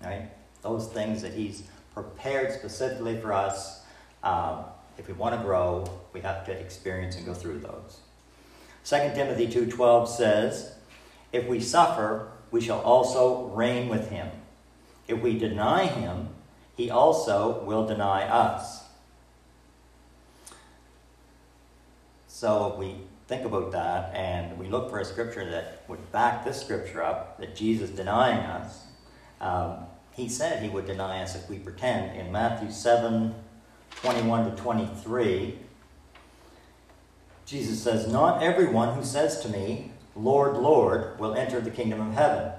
right? 0.03 0.29
Those 0.61 0.87
things 0.87 1.21
that 1.21 1.33
He's 1.33 1.63
prepared 1.93 2.51
specifically 2.53 3.19
for 3.19 3.33
us. 3.33 3.83
Um, 4.23 4.65
if 4.97 5.07
we 5.07 5.13
want 5.13 5.35
to 5.35 5.41
grow, 5.41 5.85
we 6.13 6.21
have 6.21 6.45
to 6.45 6.51
experience 6.51 7.15
and 7.15 7.25
go 7.25 7.33
through 7.33 7.59
those. 7.59 7.99
2 8.85 8.95
Timothy 9.15 9.47
2.12 9.47 10.07
says, 10.07 10.75
if 11.31 11.47
we 11.47 11.59
suffer, 11.59 12.31
we 12.51 12.61
shall 12.61 12.81
also 12.81 13.45
reign 13.47 13.87
with 13.87 14.09
him. 14.09 14.29
If 15.07 15.21
we 15.21 15.37
deny 15.37 15.85
him, 15.85 16.29
he 16.75 16.89
also 16.89 17.63
will 17.63 17.85
deny 17.85 18.23
us. 18.23 18.83
So 22.27 22.75
we 22.79 22.95
think 23.27 23.45
about 23.45 23.71
that 23.71 24.15
and 24.15 24.57
we 24.57 24.67
look 24.67 24.89
for 24.89 24.99
a 24.99 25.05
scripture 25.05 25.49
that 25.49 25.83
would 25.87 26.11
back 26.11 26.43
this 26.43 26.59
scripture 26.59 27.03
up 27.03 27.39
that 27.39 27.55
Jesus 27.55 27.89
denying 27.89 28.39
us. 28.39 28.85
Um, 29.39 29.85
he 30.13 30.27
said 30.27 30.61
he 30.61 30.69
would 30.69 30.85
deny 30.85 31.21
us 31.21 31.35
if 31.35 31.49
we 31.49 31.57
pretend. 31.59 32.19
In 32.19 32.31
Matthew 32.31 32.71
7 32.71 33.35
21 34.01 34.49
to 34.49 34.61
23, 34.61 35.59
Jesus 37.45 37.83
says, 37.83 38.07
Not 38.07 38.41
everyone 38.41 38.95
who 38.95 39.03
says 39.03 39.41
to 39.41 39.49
me, 39.49 39.91
Lord, 40.15 40.57
Lord, 40.57 41.19
will 41.19 41.35
enter 41.35 41.61
the 41.61 41.69
kingdom 41.69 42.01
of 42.01 42.13
heaven. 42.13 42.51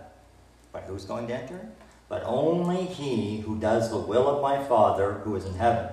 But 0.72 0.84
who's 0.84 1.04
going 1.04 1.26
to 1.28 1.34
enter? 1.34 1.68
But 2.12 2.24
only 2.26 2.84
he 2.84 3.40
who 3.40 3.58
does 3.58 3.88
the 3.88 3.96
will 3.96 4.28
of 4.28 4.42
my 4.42 4.62
Father 4.62 5.14
who 5.24 5.34
is 5.34 5.46
in 5.46 5.54
heaven. 5.54 5.90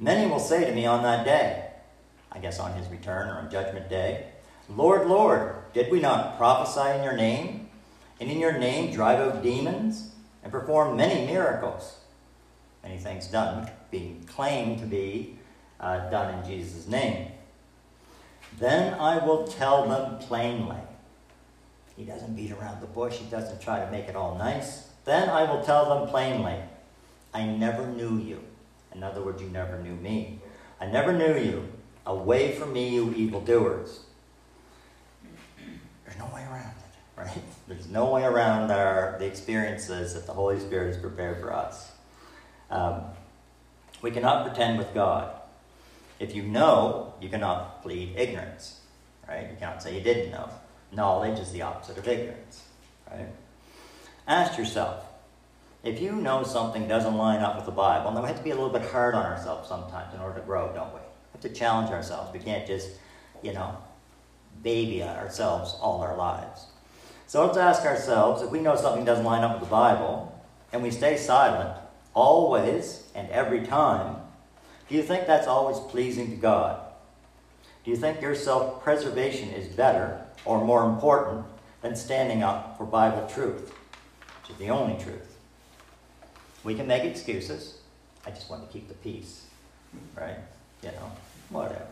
Many 0.00 0.26
will 0.26 0.40
say 0.40 0.64
to 0.64 0.74
me 0.74 0.86
on 0.86 1.02
that 1.02 1.26
day, 1.26 1.68
I 2.32 2.38
guess 2.38 2.58
on 2.58 2.72
his 2.72 2.88
return 2.88 3.28
or 3.28 3.32
on 3.32 3.50
judgment 3.50 3.90
day, 3.90 4.28
Lord, 4.70 5.06
Lord, 5.06 5.54
did 5.74 5.92
we 5.92 6.00
not 6.00 6.38
prophesy 6.38 6.96
in 6.96 7.04
your 7.04 7.14
name? 7.14 7.68
And 8.20 8.30
in 8.30 8.38
your 8.38 8.56
name 8.56 8.90
drive 8.90 9.20
out 9.20 9.42
demons 9.42 10.12
and 10.42 10.50
perform 10.50 10.96
many 10.96 11.26
miracles? 11.26 11.98
Many 12.82 12.96
things 12.96 13.26
done, 13.26 13.70
being 13.90 14.24
claimed 14.26 14.78
to 14.78 14.86
be 14.86 15.36
uh, 15.78 16.08
done 16.08 16.38
in 16.38 16.48
Jesus' 16.48 16.88
name. 16.88 17.32
Then 18.58 18.94
I 18.94 19.22
will 19.22 19.46
tell 19.46 19.86
them 19.86 20.20
plainly. 20.20 20.80
He 21.96 22.04
doesn't 22.04 22.36
beat 22.36 22.52
around 22.52 22.80
the 22.80 22.86
bush, 22.86 23.16
he 23.16 23.24
doesn't 23.30 23.60
try 23.60 23.84
to 23.84 23.90
make 23.90 24.06
it 24.06 24.16
all 24.16 24.36
nice. 24.36 24.88
Then 25.04 25.30
I 25.30 25.50
will 25.50 25.62
tell 25.62 25.88
them 25.88 26.08
plainly, 26.08 26.56
I 27.32 27.46
never 27.46 27.86
knew 27.86 28.18
you. 28.18 28.40
In 28.94 29.02
other 29.02 29.22
words, 29.22 29.40
you 29.40 29.48
never 29.48 29.78
knew 29.78 29.94
me. 29.94 30.40
I 30.80 30.86
never 30.86 31.12
knew 31.12 31.38
you. 31.38 31.68
Away 32.06 32.52
from 32.52 32.72
me, 32.72 32.94
you 32.94 33.12
evildoers. 33.14 34.00
There's 36.04 36.18
no 36.18 36.26
way 36.34 36.42
around 36.42 36.74
it, 36.76 37.20
right? 37.20 37.42
There's 37.68 37.88
no 37.88 38.10
way 38.10 38.24
around 38.24 38.70
our, 38.70 39.16
the 39.18 39.26
experiences 39.26 40.14
that 40.14 40.26
the 40.26 40.32
Holy 40.32 40.58
Spirit 40.60 40.88
has 40.88 40.98
prepared 40.98 41.40
for 41.40 41.52
us. 41.52 41.92
Um, 42.70 43.02
we 44.02 44.10
cannot 44.10 44.46
pretend 44.46 44.78
with 44.78 44.92
God. 44.94 45.34
If 46.18 46.34
you 46.34 46.42
know, 46.42 47.14
you 47.20 47.28
cannot 47.28 47.82
plead 47.82 48.14
ignorance, 48.16 48.80
right? 49.28 49.50
You 49.50 49.56
cannot 49.58 49.82
say 49.82 49.96
you 49.96 50.02
didn't 50.02 50.30
know. 50.30 50.48
Knowledge 50.92 51.38
is 51.38 51.52
the 51.52 51.62
opposite 51.62 51.98
of 51.98 52.06
ignorance, 52.06 52.62
right? 53.10 53.28
Ask 54.26 54.58
yourself, 54.58 55.04
if 55.84 56.00
you 56.00 56.12
know 56.12 56.42
something 56.42 56.88
doesn't 56.88 57.16
line 57.16 57.40
up 57.40 57.56
with 57.56 57.64
the 57.64 57.72
Bible, 57.72 58.08
and 58.10 58.20
we 58.20 58.26
have 58.26 58.38
to 58.38 58.42
be 58.42 58.50
a 58.50 58.54
little 58.54 58.70
bit 58.70 58.82
hard 58.82 59.14
on 59.14 59.24
ourselves 59.24 59.68
sometimes 59.68 60.14
in 60.14 60.20
order 60.20 60.40
to 60.40 60.44
grow, 60.44 60.72
don't 60.72 60.92
we? 60.92 61.00
We 61.00 61.32
have 61.34 61.42
to 61.42 61.48
challenge 61.48 61.90
ourselves. 61.90 62.32
We 62.32 62.40
can't 62.40 62.66
just, 62.66 62.88
you 63.42 63.52
know, 63.52 63.76
baby 64.62 65.02
ourselves 65.02 65.76
all 65.80 66.00
our 66.00 66.16
lives. 66.16 66.66
So 67.26 67.44
let's 67.44 67.58
ask 67.58 67.82
ourselves 67.82 68.42
if 68.42 68.50
we 68.50 68.60
know 68.60 68.76
something 68.76 69.04
doesn't 69.04 69.24
line 69.24 69.42
up 69.42 69.60
with 69.60 69.68
the 69.68 69.72
Bible 69.72 70.40
and 70.72 70.82
we 70.82 70.90
stay 70.90 71.16
silent 71.16 71.76
always 72.14 73.04
and 73.14 73.28
every 73.30 73.66
time, 73.66 74.16
do 74.88 74.94
you 74.94 75.02
think 75.02 75.26
that's 75.26 75.46
always 75.46 75.78
pleasing 75.90 76.30
to 76.30 76.36
God? 76.36 76.80
Do 77.84 77.90
you 77.90 77.96
think 77.96 78.20
your 78.20 78.34
self 78.34 78.82
preservation 78.82 79.50
is 79.50 79.68
better 79.68 80.25
or 80.46 80.64
more 80.64 80.88
important 80.88 81.44
than 81.82 81.94
standing 81.94 82.42
up 82.42 82.78
for 82.78 82.84
Bible 82.84 83.28
truth, 83.32 83.72
which 84.40 84.50
is 84.50 84.56
the 84.56 84.70
only 84.70 85.02
truth? 85.02 85.36
We 86.64 86.74
can 86.74 86.86
make 86.86 87.04
excuses. 87.04 87.78
I 88.24 88.30
just 88.30 88.48
want 88.48 88.66
to 88.66 88.72
keep 88.72 88.88
the 88.88 88.94
peace, 88.94 89.46
right? 90.16 90.38
You 90.82 90.90
know, 90.90 91.12
whatever. 91.50 91.86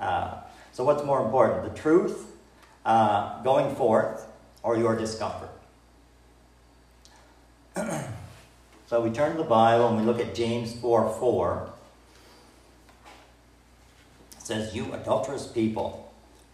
Uh, 0.00 0.40
so, 0.72 0.84
what's 0.84 1.04
more 1.04 1.24
important, 1.24 1.72
the 1.72 1.80
truth 1.80 2.26
uh, 2.84 3.42
going 3.42 3.74
forth 3.76 4.26
or 4.62 4.76
your 4.76 4.96
discomfort? 4.96 5.50
so, 8.86 9.00
we 9.00 9.10
turn 9.10 9.32
to 9.32 9.38
the 9.38 9.48
Bible 9.48 9.88
and 9.88 9.98
we 9.98 10.04
look 10.04 10.20
at 10.20 10.34
James 10.34 10.74
4 10.74 11.16
4. 11.18 11.70
It 14.32 14.42
says, 14.42 14.74
You 14.74 14.92
adulterous 14.92 15.46
people, 15.46 16.03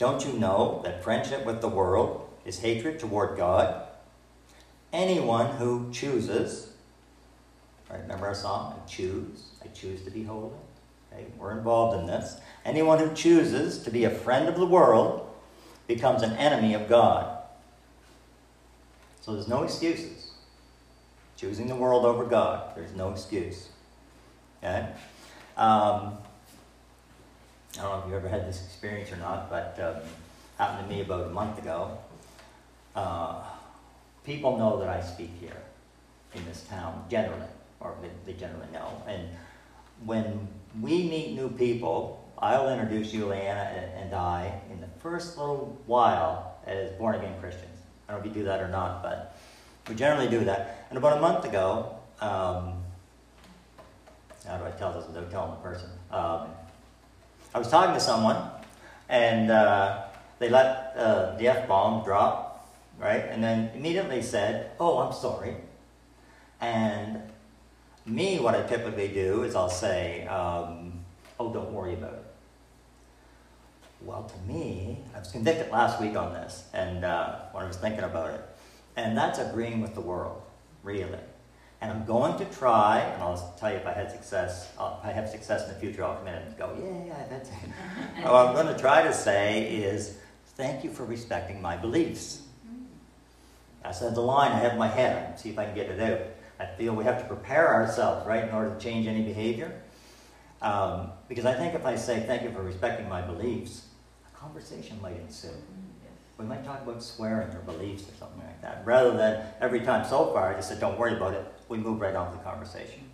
don't 0.01 0.27
you 0.27 0.33
know 0.33 0.81
that 0.83 1.05
friendship 1.05 1.47
with 1.47 1.61
the 1.61 1.69
world 1.69 2.29
is 2.45 2.59
hatred 2.59 2.99
toward 2.99 3.39
God? 3.39 3.85
Anyone 4.93 5.55
who 5.59 5.93
chooses 5.93 6.71
Right? 7.91 8.03
Remember 8.03 8.27
our 8.27 8.35
song? 8.35 8.81
I 8.81 8.89
choose. 8.89 9.49
I 9.63 9.69
choose 9.69 10.03
to 10.03 10.11
be 10.11 10.23
holy. 10.23 10.53
Okay? 11.13 11.27
We're 11.37 11.59
involved 11.59 11.99
in 11.99 12.07
this. 12.07 12.37
Anyone 12.65 12.99
who 13.01 13.13
chooses 13.15 13.83
to 13.83 13.91
be 13.91 14.05
a 14.05 14.11
friend 14.11 14.49
of 14.49 14.57
the 14.57 14.67
world 14.67 15.29
becomes 15.89 16.23
an 16.23 16.33
enemy 16.37 16.75
of 16.75 16.89
God. 16.89 17.39
So 19.21 19.33
there's 19.33 19.49
no 19.49 19.65
excuses. 19.65 20.31
Choosing 21.37 21.67
the 21.67 21.75
world 21.75 22.05
over 22.05 22.25
God, 22.25 22.77
there's 22.77 22.95
no 22.95 23.11
excuse. 23.11 23.71
Okay? 24.63 24.89
Um, 25.57 26.19
I 27.79 27.83
don't 27.83 27.91
know 27.91 28.03
if 28.05 28.11
you 28.11 28.17
ever 28.17 28.29
had 28.29 28.49
this 28.49 28.65
experience 28.65 29.13
or 29.13 29.17
not, 29.17 29.49
but 29.49 29.79
um, 29.81 30.03
happened 30.59 30.89
to 30.89 30.95
me 30.95 31.03
about 31.03 31.27
a 31.27 31.31
month 31.31 31.59
ago. 31.59 31.99
Uh, 32.95 33.43
people 34.25 34.59
know 34.59 34.79
that 34.81 34.89
I 34.89 35.01
speak 35.01 35.31
here 35.41 35.63
in 36.35 36.45
this 36.47 36.65
town, 36.65 37.05
generally 37.09 37.47
or 37.81 37.95
they, 38.27 38.35
generally 38.35 38.67
know. 38.73 39.03
And 39.07 39.29
when 40.05 40.49
we 40.81 41.09
meet 41.09 41.35
new 41.35 41.49
people, 41.49 42.31
I'll 42.39 42.71
introduce 42.71 43.13
you, 43.13 43.33
and, 43.33 43.93
and 43.95 44.15
I, 44.15 44.61
in 44.71 44.81
the 44.81 44.89
first 45.01 45.37
little 45.37 45.79
while 45.87 46.59
as 46.67 46.91
born 46.93 47.15
again 47.17 47.39
Christians. 47.41 47.67
I 48.09 48.13
don't 48.13 48.21
know 48.21 48.31
if 48.31 48.37
you 48.37 48.43
do 48.43 48.47
that 48.47 48.61
or 48.61 48.69
not, 48.69 49.03
but 49.03 49.37
we 49.89 49.95
generally 49.95 50.29
do 50.29 50.45
that. 50.45 50.87
And 50.91 50.99
about 50.99 51.19
a 51.19 51.21
month 51.21 51.45
ago, 51.45 51.97
um, 52.21 52.83
how 54.47 54.59
do 54.59 54.65
I 54.65 54.71
tell 54.73 54.93
this 54.93 55.07
without 55.07 55.31
telling 55.31 55.51
the 55.53 55.57
person? 55.57 55.91
Um, 56.11 56.49
I 57.53 57.59
was 57.59 57.69
talking 57.69 57.95
to 57.95 58.01
someone, 58.01 58.49
and 59.09 59.51
uh, 59.51 60.05
they 60.39 60.49
let 60.49 60.95
uh, 60.97 61.37
the 61.37 61.49
F 61.49 61.67
bomb 61.67 62.05
drop, 62.05 62.69
right? 62.99 63.25
And 63.29 63.43
then 63.43 63.71
immediately 63.75 64.23
said, 64.23 64.71
Oh, 64.79 64.99
I'm 64.99 65.13
sorry. 65.13 65.57
And 66.61 67.23
me, 68.07 68.39
what 68.39 68.55
I 68.55 68.63
typically 68.63 69.09
do 69.09 69.43
is 69.43 69.57
I'll 69.57 69.69
say, 69.69 70.27
um, 70.27 71.05
oh, 71.39 71.53
don't 71.53 71.73
worry 71.73 71.95
about 71.95 72.15
it. 72.15 72.25
Well, 74.03 74.25
to 74.25 74.53
me, 74.53 74.99
I 75.15 75.19
was 75.19 75.31
convicted 75.31 75.71
last 75.71 76.01
week 76.01 76.17
on 76.17 76.33
this, 76.33 76.65
and 76.73 77.05
uh, 77.05 77.37
when 77.53 77.65
I 77.65 77.67
was 77.67 77.77
thinking 77.77 78.05
about 78.05 78.31
it, 78.31 78.41
and 78.97 79.17
that's 79.17 79.39
agreeing 79.39 79.81
with 79.81 79.95
the 79.95 80.01
world, 80.01 80.41
really. 80.83 81.19
And 81.83 81.91
I'm 81.91 82.05
going 82.05 82.37
to 82.39 82.45
try, 82.47 82.99
and 82.99 83.23
I'll 83.23 83.55
tell 83.59 83.71
you 83.71 83.79
if 83.79 83.87
I 83.87 83.93
had 83.93 84.11
success, 84.11 84.71
uh, 84.79 84.97
if 84.99 85.09
I 85.09 85.13
have 85.13 85.29
success 85.29 85.67
in 85.67 85.75
the 85.75 85.81
future, 85.81 86.05
I'll 86.05 86.17
come 86.17 86.29
in 86.29 86.35
and 86.35 86.59
go, 86.59 86.77
yeah, 86.79 87.07
yeah, 87.07 87.27
that's 87.31 87.49
it. 87.49 87.55
what 88.23 88.47
I'm 88.47 88.55
going 88.55 88.67
to 88.67 88.79
try 88.79 89.03
to 89.03 89.15
say 89.15 89.77
is, 89.77 90.19
thank 90.57 90.85
you 90.85 90.91
for 90.91 91.07
respecting 91.07 91.63
my 91.63 91.77
beliefs. 91.77 92.43
I 93.83 93.89
That's 93.89 94.01
the 94.01 94.21
line 94.21 94.53
I 94.53 94.59
have 94.59 94.73
in 94.73 94.79
my 94.79 94.89
head. 94.89 95.41
See 95.41 95.49
if 95.49 95.59
I 95.59 95.65
can 95.65 95.75
get 95.75 95.89
it 95.89 96.01
out. 96.01 96.27
I 96.59 96.67
feel 96.77 96.95
we 96.95 97.05
have 97.05 97.19
to 97.19 97.27
prepare 97.27 97.73
ourselves, 97.73 98.27
right, 98.27 98.45
in 98.45 98.51
order 98.51 98.75
to 98.75 98.79
change 98.79 99.07
any 99.07 99.23
behavior. 99.23 99.81
Um, 100.61 101.13
because 101.29 101.47
I 101.47 101.55
think 101.55 101.75
if 101.75 101.87
I 101.87 101.97
say, 101.97 102.21
thank 102.27 102.43
you 102.43 102.51
for 102.51 102.63
respecting 102.63 103.09
my 103.09 103.23
beliefs, 103.23 103.87
a 104.27 104.37
conversation 104.37 105.01
might 105.01 105.17
ensue. 105.17 105.49
We 106.41 106.47
might 106.47 106.65
talk 106.65 106.83
about 106.83 107.03
swearing 107.03 107.49
or 107.55 107.61
beliefs 107.61 108.05
or 108.05 108.15
something 108.19 108.39
like 108.39 108.63
that. 108.63 108.83
Rather 108.87 109.15
than 109.15 109.45
every 109.61 109.81
time 109.81 110.09
so 110.09 110.33
far, 110.33 110.51
I 110.51 110.55
just 110.55 110.71
said, 110.71 110.81
don't 110.81 110.99
worry 110.99 111.15
about 111.15 111.35
it, 111.35 111.45
we 111.69 111.77
move 111.77 112.01
right 112.01 112.15
on 112.15 112.33
to 112.33 112.39
the 112.39 112.43
conversation. 112.43 113.11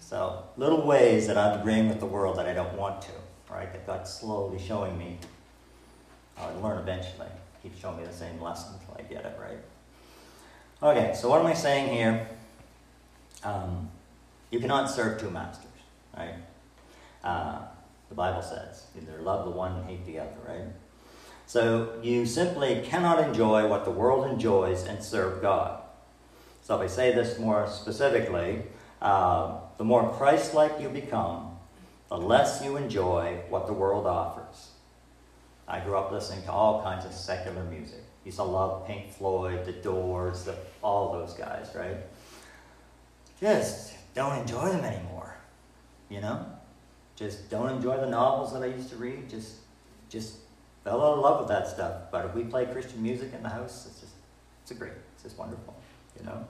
So, 0.00 0.44
little 0.56 0.86
ways 0.86 1.26
that 1.26 1.36
I'm 1.36 1.60
agreeing 1.60 1.90
with 1.90 2.00
the 2.00 2.06
world 2.06 2.38
that 2.38 2.46
I 2.46 2.54
don't 2.54 2.72
want 2.74 3.02
to, 3.02 3.10
right? 3.50 3.70
That 3.70 3.86
God's 3.86 4.10
slowly 4.10 4.58
showing 4.58 4.96
me. 4.96 5.18
I'll 6.38 6.58
learn 6.62 6.78
eventually. 6.78 7.26
Keep 7.62 7.78
showing 7.78 7.98
me 7.98 8.04
the 8.04 8.12
same 8.14 8.40
lesson 8.40 8.72
until 8.80 8.96
I 8.98 9.02
get 9.02 9.26
it 9.26 9.38
right. 9.38 9.58
Okay, 10.82 11.14
so 11.14 11.28
what 11.28 11.40
am 11.40 11.46
I 11.46 11.54
saying 11.54 11.92
here? 11.92 12.28
Um, 13.44 13.90
you 14.50 14.58
cannot 14.58 14.86
serve 14.86 15.20
two 15.20 15.28
masters, 15.28 15.66
right? 16.16 16.36
Uh, 17.22 17.58
the 18.08 18.14
Bible 18.14 18.40
says 18.40 18.86
either 18.96 19.20
love 19.20 19.44
the 19.44 19.50
one 19.50 19.72
and 19.72 19.84
hate 19.84 20.06
the 20.06 20.20
other, 20.20 20.36
right? 20.46 20.64
So 21.48 21.94
you 22.02 22.26
simply 22.26 22.82
cannot 22.84 23.26
enjoy 23.26 23.66
what 23.68 23.86
the 23.86 23.90
world 23.90 24.30
enjoys 24.30 24.84
and 24.84 25.02
serve 25.02 25.40
God. 25.40 25.80
So 26.60 26.76
if 26.76 26.82
I 26.82 26.86
say 26.94 27.14
this 27.14 27.38
more 27.38 27.66
specifically, 27.66 28.64
uh, 29.00 29.56
the 29.78 29.84
more 29.84 30.12
Christ-like 30.12 30.78
you 30.78 30.90
become, 30.90 31.56
the 32.10 32.18
less 32.18 32.62
you 32.62 32.76
enjoy 32.76 33.40
what 33.48 33.66
the 33.66 33.72
world 33.72 34.06
offers. 34.06 34.72
I 35.66 35.80
grew 35.80 35.96
up 35.96 36.12
listening 36.12 36.44
to 36.44 36.52
all 36.52 36.82
kinds 36.82 37.06
of 37.06 37.14
secular 37.14 37.64
music. 37.64 38.04
Used 38.26 38.36
to 38.36 38.42
love 38.42 38.86
Pink 38.86 39.10
Floyd, 39.10 39.64
The 39.64 39.72
Doors, 39.72 40.44
the, 40.44 40.54
all 40.82 41.14
those 41.14 41.32
guys, 41.32 41.70
right? 41.74 41.96
just 43.40 43.94
don't 44.14 44.38
enjoy 44.38 44.68
them 44.68 44.84
anymore. 44.84 45.34
You 46.10 46.20
know? 46.20 46.44
Just 47.16 47.48
don't 47.48 47.70
enjoy 47.70 47.96
the 47.96 48.10
novels 48.10 48.52
that 48.52 48.62
I 48.62 48.66
used 48.66 48.90
to 48.90 48.96
read. 48.96 49.30
Just 49.30 49.54
just 50.10 50.36
fell 50.88 51.02
of 51.02 51.18
love 51.20 51.40
with 51.40 51.48
that 51.48 51.68
stuff. 51.68 52.10
But 52.10 52.24
if 52.24 52.34
we 52.34 52.44
play 52.44 52.64
Christian 52.66 53.02
music 53.02 53.32
in 53.34 53.42
the 53.42 53.48
house, 53.48 53.86
it's 53.86 54.00
just 54.00 54.12
it's 54.62 54.70
a 54.70 54.74
great, 54.74 54.92
it's 55.14 55.22
just 55.22 55.38
wonderful. 55.38 55.74
You 56.18 56.26
know? 56.26 56.46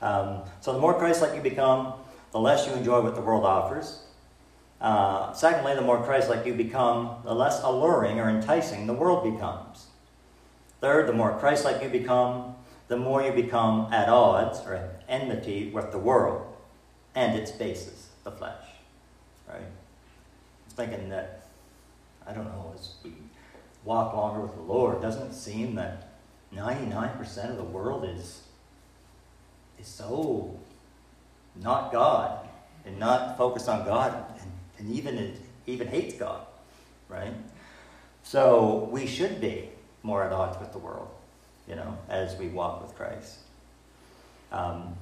Um, 0.00 0.42
so 0.60 0.72
the 0.72 0.78
more 0.78 0.94
Christ-like 0.94 1.34
you 1.34 1.40
become, 1.40 1.94
the 2.32 2.40
less 2.40 2.66
you 2.66 2.72
enjoy 2.74 3.00
what 3.00 3.14
the 3.14 3.20
world 3.20 3.44
offers. 3.44 4.00
Uh, 4.80 5.32
secondly, 5.32 5.74
the 5.74 5.80
more 5.82 6.02
Christ-like 6.02 6.46
you 6.46 6.54
become, 6.54 7.16
the 7.24 7.34
less 7.34 7.62
alluring 7.62 8.20
or 8.20 8.28
enticing 8.28 8.86
the 8.86 8.92
world 8.92 9.24
becomes. 9.32 9.86
Third, 10.80 11.06
the 11.06 11.12
more 11.12 11.38
Christ-like 11.38 11.82
you 11.82 11.88
become, 11.88 12.56
the 12.88 12.96
more 12.96 13.22
you 13.22 13.32
become 13.32 13.92
at 13.92 14.08
odds 14.08 14.60
or 14.66 14.74
at 14.74 15.02
enmity 15.08 15.70
with 15.70 15.90
the 15.90 15.98
world 15.98 16.46
and 17.14 17.38
its 17.38 17.50
basis, 17.50 18.08
the 18.24 18.30
flesh. 18.30 18.64
Right? 19.48 19.62
I'm 19.62 20.70
thinking 20.70 21.08
that, 21.10 21.46
I 22.26 22.32
don't 22.32 22.44
know, 22.44 22.72
as 22.74 22.94
we 23.02 23.12
walk 23.84 24.14
longer 24.14 24.40
with 24.40 24.54
the 24.54 24.62
Lord, 24.62 25.00
doesn't 25.00 25.28
it 25.28 25.34
seem 25.34 25.74
that 25.74 26.08
99% 26.54 27.50
of 27.50 27.56
the 27.56 27.64
world 27.64 28.04
is, 28.04 28.42
is 29.78 29.86
so 29.86 30.58
not 31.56 31.92
God 31.92 32.48
and 32.84 32.98
not 32.98 33.36
focused 33.36 33.68
on 33.68 33.84
God 33.84 34.24
and, 34.40 34.52
and 34.78 34.94
even, 34.94 35.36
even 35.66 35.88
hates 35.88 36.14
God, 36.14 36.46
right? 37.08 37.34
So 38.22 38.88
we 38.90 39.06
should 39.06 39.40
be 39.40 39.68
more 40.02 40.24
at 40.24 40.32
odds 40.32 40.58
with 40.58 40.72
the 40.72 40.78
world 40.78 41.08
you 41.68 41.74
know, 41.74 41.96
as 42.08 42.36
we 42.36 42.48
walk 42.48 42.82
with 42.82 42.94
Christ. 42.94 43.38
Um, 44.52 44.94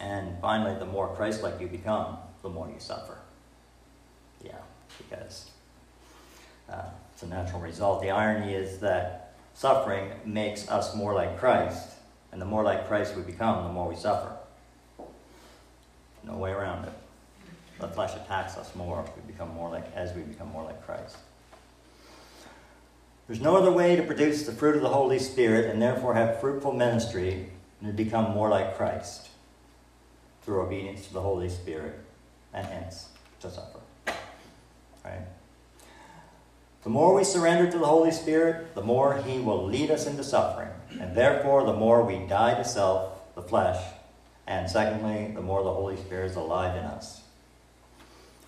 and 0.00 0.38
finally, 0.40 0.78
the 0.78 0.86
more 0.86 1.14
Christ 1.14 1.42
like 1.42 1.60
you 1.60 1.66
become, 1.66 2.16
the 2.42 2.48
more 2.48 2.68
you 2.68 2.78
suffer. 2.78 3.18
Yeah, 4.42 4.58
because 4.98 5.50
uh, 6.74 6.84
it's 7.12 7.22
a 7.22 7.26
natural 7.26 7.60
result. 7.60 8.02
The 8.02 8.10
irony 8.10 8.54
is 8.54 8.78
that 8.78 9.34
suffering 9.54 10.10
makes 10.24 10.68
us 10.68 10.94
more 10.94 11.14
like 11.14 11.38
Christ, 11.38 11.90
and 12.32 12.40
the 12.40 12.46
more 12.46 12.64
like 12.64 12.88
Christ 12.88 13.16
we 13.16 13.22
become, 13.22 13.64
the 13.64 13.72
more 13.72 13.88
we 13.88 13.96
suffer. 13.96 14.36
No 16.24 16.36
way 16.36 16.50
around 16.50 16.86
it. 16.86 16.92
The 17.78 17.88
flesh 17.88 18.14
attacks 18.16 18.56
us 18.56 18.74
more 18.74 19.04
we 19.16 19.32
become 19.32 19.52
more 19.54 19.68
like 19.70 19.84
as 19.94 20.14
we 20.14 20.22
become 20.22 20.48
more 20.48 20.64
like 20.64 20.84
Christ. 20.86 21.16
There's 23.26 23.40
no 23.40 23.56
other 23.56 23.72
way 23.72 23.96
to 23.96 24.02
produce 24.02 24.44
the 24.44 24.52
fruit 24.52 24.76
of 24.76 24.82
the 24.82 24.88
Holy 24.88 25.18
Spirit 25.18 25.70
and 25.70 25.80
therefore 25.80 26.14
have 26.14 26.40
fruitful 26.40 26.72
ministry 26.72 27.48
than 27.80 27.90
to 27.90 27.96
become 27.96 28.32
more 28.32 28.48
like 28.48 28.76
Christ 28.76 29.28
through 30.42 30.60
obedience 30.60 31.06
to 31.06 31.12
the 31.14 31.22
Holy 31.22 31.48
Spirit 31.48 31.98
and 32.52 32.66
hence 32.66 33.08
to 33.40 33.50
suffer. 33.50 33.80
Right? 35.04 35.20
The 36.84 36.90
more 36.90 37.14
we 37.14 37.24
surrender 37.24 37.70
to 37.70 37.78
the 37.78 37.86
Holy 37.86 38.10
Spirit, 38.10 38.74
the 38.74 38.82
more 38.82 39.16
He 39.22 39.40
will 39.40 39.66
lead 39.66 39.90
us 39.90 40.06
into 40.06 40.22
suffering. 40.22 40.68
And 41.00 41.16
therefore, 41.16 41.64
the 41.64 41.72
more 41.72 42.04
we 42.04 42.18
die 42.26 42.54
to 42.54 42.64
self, 42.64 43.34
the 43.34 43.42
flesh. 43.42 43.82
And 44.46 44.70
secondly, 44.70 45.32
the 45.34 45.40
more 45.40 45.64
the 45.64 45.72
Holy 45.72 45.96
Spirit 45.96 46.30
is 46.30 46.36
alive 46.36 46.76
in 46.76 46.84
us. 46.84 47.22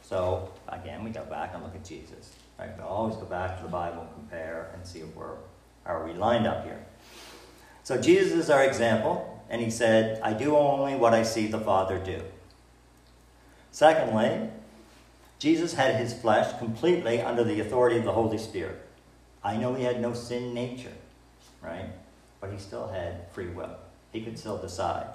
So, 0.03 0.51
again, 0.69 1.03
we 1.03 1.11
go 1.11 1.25
back 1.25 1.53
and 1.55 1.63
look 1.65 1.75
at 1.75 1.85
Jesus. 1.85 2.35
Right? 2.59 2.77
We 2.77 2.85
always 2.85 3.17
go 3.17 3.25
back 3.25 3.57
to 3.57 3.65
the 3.65 3.71
Bible 3.71 4.03
and 4.03 4.13
compare 4.13 4.71
and 4.75 4.87
see 4.87 5.01
if 5.01 5.15
we're 5.17 5.37
are 5.87 6.05
we 6.05 6.13
lined 6.13 6.47
up 6.47 6.65
here. 6.65 6.85
So 7.85 8.01
Jesus 8.01 8.33
is 8.33 8.51
our 8.51 8.65
example, 8.65 9.45
and 9.49 9.63
he 9.63 9.71
said, 9.71 10.21
I 10.23 10.33
do 10.33 10.57
only 10.57 10.97
what 10.97 11.15
I 11.15 11.23
see 11.23 11.47
the 11.47 11.61
Father 11.61 11.99
do. 11.99 12.23
Secondly, 13.71 14.51
Jesus 15.39 15.75
had 15.75 15.97
his 15.97 16.15
flesh 16.15 16.59
completely 16.59 17.21
under 17.21 17.45
the 17.45 17.61
authority 17.61 17.99
of 17.99 18.05
the 18.05 18.13
Holy 18.13 18.39
Spirit. 18.39 18.81
I 19.45 19.57
know 19.57 19.75
he 19.75 19.85
had 19.85 20.01
no 20.01 20.15
sin 20.15 20.55
nature, 20.55 20.93
right? 21.63 21.91
But 22.41 22.51
he 22.51 22.59
still 22.59 22.89
had 22.89 23.31
free 23.33 23.49
will. 23.49 23.77
He 24.13 24.23
could 24.23 24.39
still 24.39 24.59
decide. 24.59 25.07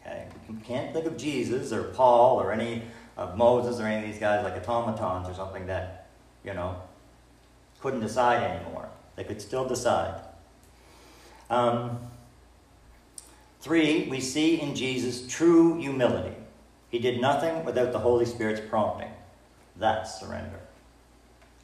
Okay? 0.00 0.26
We 0.48 0.56
can't 0.62 0.92
think 0.92 1.06
of 1.06 1.16
Jesus 1.16 1.72
or 1.72 1.84
Paul 1.84 2.40
or 2.40 2.52
any 2.52 2.82
of 3.16 3.36
Moses 3.36 3.80
or 3.80 3.86
any 3.86 4.04
of 4.04 4.10
these 4.10 4.20
guys 4.20 4.44
like 4.44 4.56
automatons 4.56 5.28
or 5.28 5.34
something 5.34 5.66
that, 5.66 6.06
you 6.44 6.54
know, 6.54 6.76
couldn't 7.80 8.00
decide 8.00 8.42
anymore. 8.42 8.88
They 9.16 9.24
could 9.24 9.40
still 9.40 9.66
decide. 9.66 10.20
Um, 11.50 11.98
three, 13.60 14.08
we 14.08 14.20
see 14.20 14.60
in 14.60 14.74
Jesus 14.74 15.26
true 15.26 15.78
humility. 15.78 16.36
He 16.88 16.98
did 16.98 17.20
nothing 17.20 17.64
without 17.64 17.92
the 17.92 17.98
Holy 17.98 18.24
Spirit's 18.24 18.60
prompting. 18.68 19.10
That's 19.78 20.20
surrender. 20.20 20.60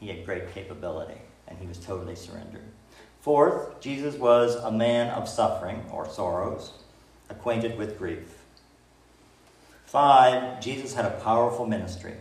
He 0.00 0.08
had 0.08 0.26
great 0.26 0.52
capability, 0.52 1.20
and 1.46 1.58
he 1.58 1.66
was 1.66 1.78
totally 1.78 2.16
surrendered. 2.16 2.64
Fourth, 3.20 3.80
Jesus 3.80 4.16
was 4.16 4.56
a 4.56 4.70
man 4.70 5.10
of 5.10 5.28
suffering 5.28 5.84
or 5.92 6.08
sorrows, 6.08 6.72
acquainted 7.30 7.78
with 7.78 7.98
grief. 7.98 8.38
Five, 9.86 10.60
Jesus 10.60 10.94
had 10.94 11.04
a 11.04 11.20
powerful 11.20 11.66
ministry. 11.66 12.14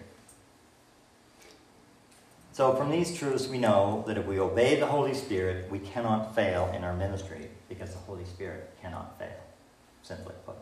So, 2.53 2.75
from 2.75 2.91
these 2.91 3.17
truths, 3.17 3.47
we 3.47 3.57
know 3.57 4.03
that 4.07 4.17
if 4.17 4.27
we 4.27 4.39
obey 4.39 4.79
the 4.79 4.85
Holy 4.85 5.13
Spirit, 5.13 5.71
we 5.71 5.79
cannot 5.79 6.35
fail 6.35 6.71
in 6.75 6.83
our 6.83 6.93
ministry 6.93 7.49
because 7.69 7.91
the 7.91 7.99
Holy 7.99 8.25
Spirit 8.25 8.71
cannot 8.81 9.17
fail, 9.17 9.39
simply 10.03 10.35
put. 10.45 10.57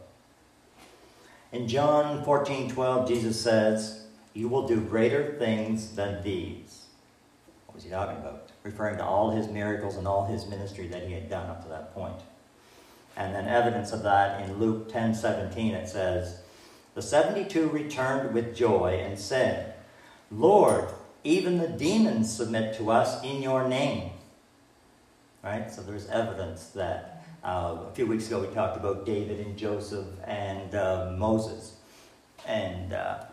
In 1.51 1.67
John 1.67 2.23
14 2.23 2.69
12, 2.69 3.07
Jesus 3.07 3.41
says, 3.41 4.05
You 4.33 4.47
will 4.47 4.67
do 4.67 4.79
greater 4.79 5.35
things 5.39 5.95
than 5.95 6.23
these. 6.23 6.85
What 7.65 7.75
was 7.75 7.83
he 7.83 7.89
talking 7.89 8.17
about? 8.17 8.49
Referring 8.63 8.97
to 8.97 9.05
all 9.05 9.31
his 9.31 9.47
miracles 9.47 9.95
and 9.95 10.07
all 10.07 10.25
his 10.25 10.45
ministry 10.47 10.87
that 10.87 11.07
he 11.07 11.13
had 11.13 11.29
done 11.29 11.49
up 11.49 11.63
to 11.63 11.69
that 11.69 11.93
point. 11.93 12.21
And 13.15 13.33
then 13.33 13.47
evidence 13.47 13.91
of 13.91 14.03
that 14.03 14.41
in 14.41 14.59
Luke 14.59 14.91
10 14.91 15.13
17, 15.13 15.73
it 15.73 15.89
says, 15.89 16.41
The 16.95 17.01
72 17.01 17.67
returned 17.67 18.33
with 18.33 18.55
joy 18.55 19.01
and 19.03 19.19
said, 19.19 19.73
Lord, 20.31 20.89
even 21.23 21.57
the 21.57 21.67
demons 21.67 22.31
submit 22.31 22.77
to 22.77 22.91
us 22.91 23.23
in 23.23 23.41
your 23.41 23.67
name. 23.67 24.11
Right? 25.43 25.71
So 25.71 25.81
there's 25.81 26.07
evidence 26.07 26.67
that 26.69 27.25
uh, 27.43 27.77
a 27.89 27.91
few 27.93 28.05
weeks 28.05 28.27
ago 28.27 28.41
we 28.41 28.47
talked 28.53 28.77
about 28.77 29.05
David 29.05 29.39
and 29.45 29.57
Joseph 29.57 30.07
and 30.25 30.75
uh, 30.75 31.13
Moses. 31.17 31.75
And 32.47 32.93
uh, 32.93 33.23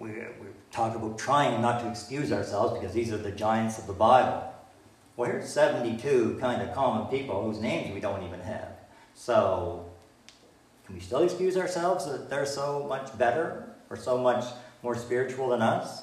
we, 0.00 0.08
we 0.08 0.48
talk 0.72 0.96
about 0.96 1.18
trying 1.18 1.60
not 1.60 1.80
to 1.82 1.90
excuse 1.90 2.32
ourselves 2.32 2.80
because 2.80 2.94
these 2.94 3.12
are 3.12 3.18
the 3.18 3.30
giants 3.30 3.78
of 3.78 3.86
the 3.86 3.92
Bible. 3.92 4.52
Well, 5.16 5.30
here's 5.30 5.48
72 5.50 6.38
kind 6.40 6.62
of 6.62 6.74
common 6.74 7.06
people 7.08 7.44
whose 7.44 7.60
names 7.60 7.92
we 7.92 8.00
don't 8.00 8.24
even 8.24 8.40
have. 8.40 8.70
So, 9.14 9.84
can 10.86 10.94
we 10.94 11.00
still 11.02 11.22
excuse 11.22 11.56
ourselves 11.56 12.06
that 12.06 12.30
they're 12.30 12.46
so 12.46 12.86
much 12.88 13.16
better 13.18 13.74
or 13.90 13.96
so 13.96 14.16
much 14.16 14.46
more 14.82 14.94
spiritual 14.94 15.50
than 15.50 15.60
us? 15.60 16.02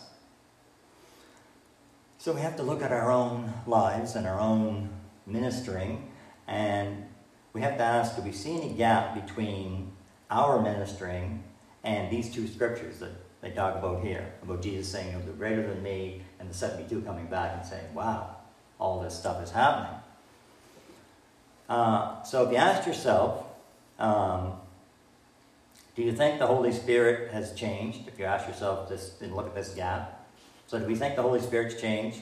So 2.19 2.33
we 2.33 2.41
have 2.41 2.55
to 2.57 2.63
look 2.63 2.83
at 2.83 2.91
our 2.91 3.12
own 3.12 3.51
lives 3.65 4.15
and 4.15 4.27
our 4.27 4.39
own 4.39 4.89
ministering, 5.25 6.12
and 6.47 7.05
we 7.53 7.62
have 7.62 7.77
to 7.77 7.83
ask 7.83 8.15
do 8.15 8.21
we 8.21 8.31
see 8.31 8.55
any 8.55 8.73
gap 8.73 9.15
between 9.15 9.91
our 10.29 10.62
ministering 10.62 11.43
and 11.83 12.12
these 12.12 12.31
two 12.31 12.47
scriptures 12.47 12.99
that 12.99 13.12
they 13.47 13.55
talk 13.55 13.75
about 13.75 14.03
here 14.03 14.33
about 14.43 14.62
Jesus 14.62 14.89
saying, 14.91 15.12
You'll 15.12 15.21
do 15.21 15.31
greater 15.31 15.65
than 15.65 15.81
me, 15.81 16.21
and 16.39 16.49
the 16.49 16.53
72 16.53 17.01
coming 17.01 17.27
back 17.27 17.53
and 17.57 17.65
saying, 17.65 17.93
Wow, 17.93 18.36
all 18.79 19.01
this 19.01 19.17
stuff 19.17 19.41
is 19.41 19.51
happening. 19.51 19.99
Uh, 21.69 22.21
so 22.23 22.45
if 22.45 22.51
you 22.51 22.57
ask 22.57 22.88
yourself, 22.88 23.45
um, 23.99 24.53
do 25.95 26.03
you 26.03 26.12
think 26.12 26.39
the 26.39 26.47
Holy 26.47 26.71
Spirit 26.71 27.31
has 27.31 27.53
changed? 27.53 28.07
If 28.07 28.19
you 28.19 28.25
ask 28.25 28.47
yourself 28.47 28.89
this 28.89 29.19
and 29.21 29.36
look 29.36 29.47
at 29.47 29.55
this 29.55 29.69
gap, 29.69 30.27
so 30.67 30.79
do 30.79 30.86
we 30.86 30.95
think 30.95 31.15
the 31.15 31.21
Holy 31.21 31.41
Spirit's 31.41 31.79
changed? 31.79 32.21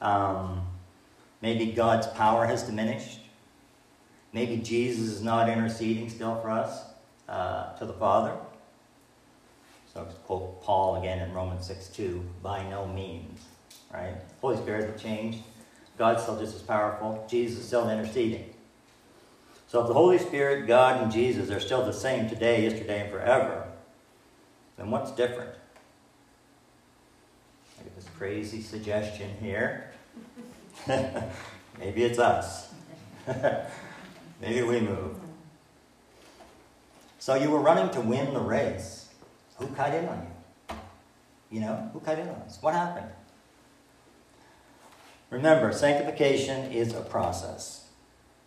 Um, 0.00 0.62
maybe 1.42 1.72
God's 1.72 2.06
power 2.06 2.46
has 2.46 2.62
diminished. 2.62 3.20
Maybe 4.32 4.58
Jesus 4.58 5.08
is 5.08 5.22
not 5.22 5.48
interceding 5.48 6.08
still 6.08 6.40
for 6.40 6.50
us 6.50 6.84
uh, 7.28 7.76
to 7.76 7.86
the 7.86 7.94
Father. 7.94 8.36
So 9.98 10.04
to 10.04 10.14
quote 10.26 10.62
Paul 10.62 11.00
again 11.00 11.18
in 11.18 11.34
Romans 11.34 11.66
6 11.66 11.88
2, 11.88 12.24
by 12.40 12.62
no 12.68 12.86
means. 12.86 13.40
Right? 13.92 14.14
Holy 14.40 14.56
Spirit 14.56 14.82
hasn't 14.82 15.00
changed. 15.00 15.38
God's 15.96 16.22
still 16.22 16.38
just 16.38 16.54
as 16.54 16.62
powerful. 16.62 17.26
Jesus 17.28 17.58
is 17.58 17.66
still 17.66 17.90
interceding. 17.90 18.54
So 19.66 19.80
if 19.80 19.88
the 19.88 19.94
Holy 19.94 20.18
Spirit, 20.18 20.68
God, 20.68 21.02
and 21.02 21.10
Jesus 21.10 21.50
are 21.50 21.58
still 21.58 21.84
the 21.84 21.92
same 21.92 22.28
today, 22.28 22.62
yesterday, 22.62 23.00
and 23.00 23.10
forever, 23.10 23.66
then 24.76 24.92
what's 24.92 25.10
different? 25.10 25.50
I 27.80 27.82
get 27.82 27.96
this 27.96 28.06
crazy 28.16 28.62
suggestion 28.62 29.30
here. 29.40 29.90
Maybe 30.86 32.04
it's 32.04 32.20
us. 32.20 32.72
Maybe 34.40 34.62
we 34.62 34.78
move. 34.78 35.16
So 37.18 37.34
you 37.34 37.50
were 37.50 37.58
running 37.60 37.90
to 37.94 38.00
win 38.00 38.32
the 38.32 38.40
race. 38.40 38.97
Who 39.58 39.66
cut 39.68 39.94
in 39.94 40.06
on 40.06 40.26
you? 40.26 40.76
You 41.50 41.60
know, 41.60 41.90
who 41.92 42.00
cut 42.00 42.18
in 42.18 42.28
on 42.28 42.36
us? 42.36 42.58
What 42.60 42.74
happened? 42.74 43.10
Remember, 45.30 45.72
sanctification 45.72 46.72
is 46.72 46.94
a 46.94 47.00
process. 47.00 47.86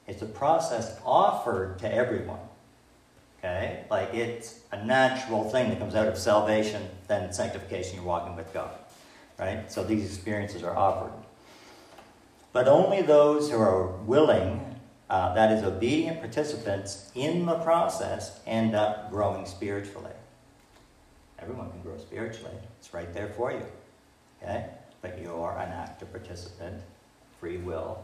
It's 0.07 0.21
a 0.21 0.27
process 0.27 0.99
offered 1.05 1.79
to 1.79 1.93
everyone. 1.93 2.39
Okay? 3.39 3.85
Like 3.89 4.13
it's 4.13 4.61
a 4.71 4.83
natural 4.83 5.49
thing 5.49 5.69
that 5.69 5.79
comes 5.79 5.95
out 5.95 6.07
of 6.07 6.17
salvation, 6.17 6.83
then 7.07 7.31
sanctification, 7.33 7.95
you're 7.95 8.03
walking 8.03 8.35
with 8.35 8.53
God 8.53 8.71
right? 9.41 9.69
So 9.71 9.83
these 9.83 10.05
experiences 10.05 10.63
are 10.63 10.77
offered. 10.77 11.11
But 12.53 12.67
only 12.67 13.01
those 13.01 13.49
who 13.49 13.57
are 13.57 13.87
willing, 13.87 14.79
uh, 15.09 15.33
that 15.33 15.51
is, 15.51 15.63
obedient 15.63 16.19
participants 16.19 17.11
in 17.15 17.45
the 17.45 17.55
process, 17.55 18.39
end 18.45 18.75
up 18.75 19.09
growing 19.09 19.45
spiritually. 19.45 20.11
Everyone 21.41 21.71
can 21.71 21.81
grow 21.81 21.97
spiritually, 21.97 22.55
it's 22.79 22.93
right 22.93 23.11
there 23.13 23.29
for 23.29 23.51
you. 23.51 23.65
Okay? 24.41 24.67
But 25.01 25.19
you're 25.21 25.57
an 25.57 25.71
active 25.71 26.11
participant, 26.11 26.81
free 27.39 27.57
will 27.57 28.03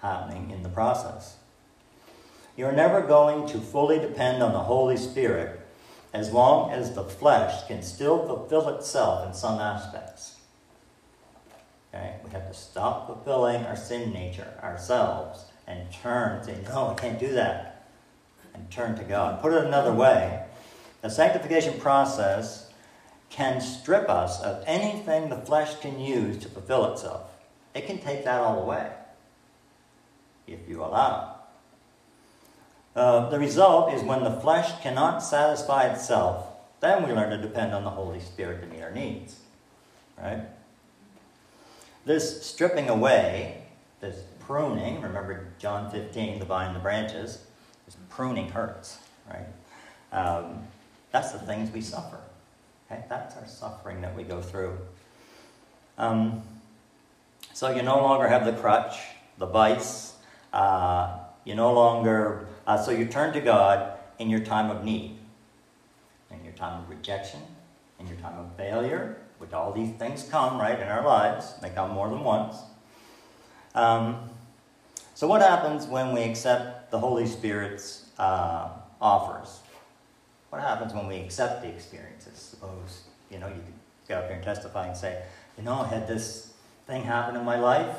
happening 0.00 0.50
in 0.50 0.62
the 0.62 0.68
process. 0.68 1.36
You're 2.56 2.72
never 2.72 3.00
going 3.00 3.46
to 3.48 3.58
fully 3.58 3.98
depend 3.98 4.42
on 4.42 4.52
the 4.52 4.60
Holy 4.60 4.96
Spirit 4.96 5.60
as 6.12 6.32
long 6.32 6.70
as 6.70 6.94
the 6.94 7.04
flesh 7.04 7.66
can 7.66 7.82
still 7.82 8.26
fulfill 8.26 8.68
itself 8.68 9.26
in 9.26 9.34
some 9.34 9.58
aspects. 9.60 10.36
Okay? 11.92 12.16
We 12.24 12.30
have 12.30 12.48
to 12.48 12.54
stop 12.54 13.06
fulfilling 13.06 13.64
our 13.66 13.76
sin 13.76 14.12
nature 14.12 14.52
ourselves 14.62 15.44
and 15.66 15.90
turn 15.92 16.38
and 16.38 16.44
say, 16.44 16.58
No, 16.68 16.88
I 16.88 16.94
can't 16.94 17.18
do 17.18 17.32
that. 17.32 17.88
And 18.52 18.70
turn 18.70 18.96
to 18.96 19.04
God. 19.04 19.40
Put 19.40 19.52
it 19.52 19.64
another 19.64 19.92
way 19.92 20.44
the 21.04 21.10
sanctification 21.10 21.78
process 21.78 22.63
can 23.34 23.60
strip 23.60 24.08
us 24.08 24.40
of 24.40 24.62
anything 24.66 25.28
the 25.28 25.36
flesh 25.36 25.78
can 25.80 26.00
use 26.00 26.38
to 26.38 26.48
fulfill 26.48 26.92
itself. 26.92 27.30
It 27.74 27.86
can 27.86 27.98
take 27.98 28.24
that 28.24 28.40
all 28.40 28.62
away 28.62 28.92
if 30.46 30.68
you 30.68 30.82
allow 30.82 31.34
uh, 32.96 33.28
the 33.28 33.38
result 33.38 33.92
is 33.92 34.02
when 34.02 34.22
the 34.22 34.40
flesh 34.40 34.80
cannot 34.80 35.22
satisfy 35.22 35.86
itself, 35.86 36.46
then 36.80 37.06
we 37.06 37.12
learn 37.12 37.30
to 37.30 37.38
depend 37.38 37.74
on 37.74 37.82
the 37.82 37.90
Holy 37.90 38.20
Spirit 38.20 38.60
to 38.60 38.66
meet 38.66 38.82
our 38.82 38.92
needs. 38.92 39.40
Right? 40.16 40.42
This 42.04 42.46
stripping 42.46 42.88
away, 42.88 43.62
this 44.00 44.22
pruning, 44.40 45.00
remember 45.00 45.48
John 45.58 45.90
15, 45.90 46.38
the 46.38 46.44
vine 46.44 46.68
and 46.68 46.76
the 46.76 46.80
branches, 46.80 47.44
this 47.86 47.96
pruning 48.10 48.50
hurts, 48.50 48.98
right? 49.28 49.46
Um, 50.12 50.68
that's 51.10 51.32
the 51.32 51.38
things 51.38 51.72
we 51.72 51.80
suffer. 51.80 52.18
Okay? 52.94 53.04
That's 53.08 53.36
our 53.36 53.46
suffering 53.46 54.00
that 54.02 54.14
we 54.14 54.22
go 54.22 54.40
through. 54.40 54.78
Um, 55.98 56.42
so 57.52 57.70
you 57.70 57.82
no 57.82 58.02
longer 58.02 58.28
have 58.28 58.44
the 58.44 58.52
crutch, 58.52 58.96
the 59.38 59.46
vice. 59.46 60.14
Uh, 60.52 61.18
you 61.44 61.54
no 61.54 61.72
longer, 61.72 62.46
uh, 62.66 62.76
so 62.76 62.90
you 62.90 63.06
turn 63.06 63.32
to 63.34 63.40
God 63.40 63.98
in 64.18 64.30
your 64.30 64.40
time 64.40 64.70
of 64.70 64.84
need, 64.84 65.18
in 66.30 66.44
your 66.44 66.54
time 66.54 66.82
of 66.82 66.88
rejection, 66.88 67.40
in 67.98 68.06
your 68.06 68.16
time 68.16 68.38
of 68.38 68.54
failure, 68.56 69.18
which 69.38 69.52
all 69.52 69.72
these 69.72 69.94
things 69.96 70.26
come, 70.30 70.58
right, 70.58 70.78
in 70.78 70.88
our 70.88 71.04
lives. 71.04 71.54
They 71.60 71.70
come 71.70 71.90
more 71.90 72.08
than 72.08 72.20
once. 72.20 72.56
Um, 73.74 74.30
so 75.14 75.26
what 75.26 75.42
happens 75.42 75.86
when 75.86 76.12
we 76.12 76.22
accept 76.22 76.90
the 76.90 76.98
Holy 76.98 77.26
Spirit's 77.26 78.06
uh, 78.18 78.68
offers? 79.00 79.60
What 80.54 80.62
happens 80.62 80.94
when 80.94 81.08
we 81.08 81.16
accept 81.16 81.62
the 81.62 81.68
experiences? 81.68 82.38
Suppose, 82.38 83.02
you 83.28 83.40
know, 83.40 83.48
you 83.48 83.60
get 84.06 84.18
up 84.18 84.26
here 84.26 84.36
and 84.36 84.44
testify 84.44 84.86
and 84.86 84.96
say, 84.96 85.20
you 85.58 85.64
know, 85.64 85.80
I 85.80 85.88
had 85.88 86.06
this 86.06 86.52
thing 86.86 87.02
happen 87.02 87.34
in 87.34 87.44
my 87.44 87.58
life, 87.58 87.96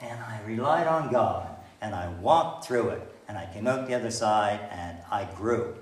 and 0.00 0.16
I 0.20 0.40
relied 0.46 0.86
on 0.86 1.10
God, 1.10 1.48
and 1.80 1.92
I 1.92 2.08
walked 2.20 2.64
through 2.64 2.90
it, 2.90 3.02
and 3.26 3.36
I 3.36 3.46
came 3.52 3.66
out 3.66 3.88
the 3.88 3.94
other 3.94 4.12
side, 4.12 4.60
and 4.70 4.98
I 5.10 5.24
grew. 5.34 5.74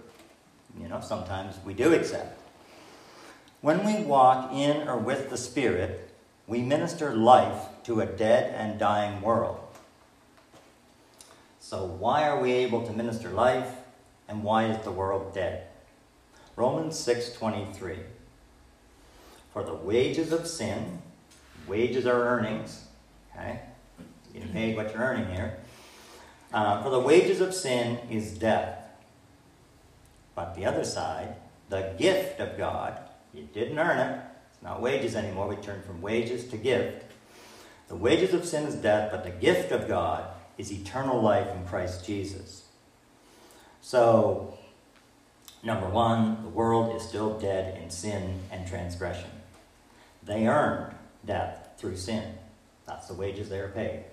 You 0.81 0.88
know, 0.88 1.03
sometimes 1.03 1.57
we 1.62 1.75
do 1.75 1.92
accept. 1.92 2.40
When 3.61 3.85
we 3.85 4.03
walk 4.03 4.51
in 4.51 4.88
or 4.88 4.97
with 4.97 5.29
the 5.29 5.37
Spirit, 5.37 6.09
we 6.47 6.62
minister 6.62 7.14
life 7.14 7.64
to 7.85 8.01
a 8.01 8.07
dead 8.07 8.55
and 8.55 8.81
dying 8.81 9.21
world. 9.21 9.61
So, 11.61 11.85
why 11.85 12.27
are 12.27 12.40
we 12.40 12.53
able 12.53 12.87
to 12.87 12.94
minister 12.94 13.29
life, 13.29 13.73
and 14.27 14.42
why 14.42 14.68
is 14.68 14.83
the 14.85 14.90
world 14.90 15.35
dead? 15.35 15.68
Romans 16.59 16.99
6:23. 16.99 18.01
For 19.53 19.62
the 19.62 19.75
wages 19.75 20.33
of 20.33 20.49
sin, 20.49 21.03
wages 21.68 22.05
are 22.05 22.21
earnings, 22.21 22.87
okay? 23.31 23.61
You 24.35 24.40
get 24.40 24.53
paid 24.53 24.77
what 24.77 24.92
you're 24.92 25.03
earning 25.03 25.33
here. 25.33 25.59
Uh, 26.53 26.83
for 26.83 26.90
the 26.90 26.99
wages 26.99 27.40
of 27.40 27.55
sin 27.55 28.01
is 28.11 28.37
death. 28.37 28.77
But 30.35 30.57
the 30.57 30.66
other 30.66 30.85
side, 30.85 31.37
the 31.68 31.94
gift 31.97 32.40
of 32.40 32.59
God, 32.59 32.99
you 33.33 33.49
didn't 33.55 33.79
earn 33.79 33.99
it. 33.99 34.21
It's 34.53 34.62
not 34.62 34.83
wages 34.83 35.14
anymore. 35.14 35.47
We 35.47 35.57
turn 35.57 35.83
from 35.83 36.03
wages 36.03 36.49
to 36.49 36.57
gift. 36.57 37.05
The 37.87 37.94
wages 37.94 38.35
of 38.35 38.44
sin 38.44 38.64
is 38.64 38.75
death, 38.75 39.12
but 39.12 39.23
the 39.23 39.31
gift 39.31 39.71
of 39.71 39.87
God 39.87 40.25
is 40.57 40.73
eternal 40.73 41.23
life 41.23 41.55
in 41.55 41.64
Christ 41.66 42.05
Jesus. 42.05 42.64
So, 43.81 44.58
Number 45.62 45.88
one, 45.88 46.42
the 46.42 46.49
world 46.49 46.94
is 46.94 47.03
still 47.03 47.38
dead 47.38 47.83
in 47.83 47.90
sin 47.90 48.40
and 48.51 48.66
transgression. 48.66 49.31
They 50.23 50.47
earned 50.47 50.94
death 51.25 51.71
through 51.79 51.97
sin. 51.97 52.35
That's 52.87 53.09
the 53.09 53.14
wages 53.14 53.49
they 53.49 53.59
are 53.59 53.68
paid, 53.68 54.05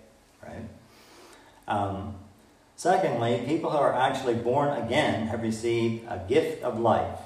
right? 0.44 0.68
Um, 1.68 2.16
secondly, 2.76 3.44
people 3.46 3.70
who 3.70 3.78
are 3.78 3.94
actually 3.94 4.36
born 4.36 4.82
again 4.82 5.28
have 5.28 5.44
received 5.44 6.06
a 6.10 6.24
gift 6.28 6.64
of 6.64 6.80
life 6.80 7.20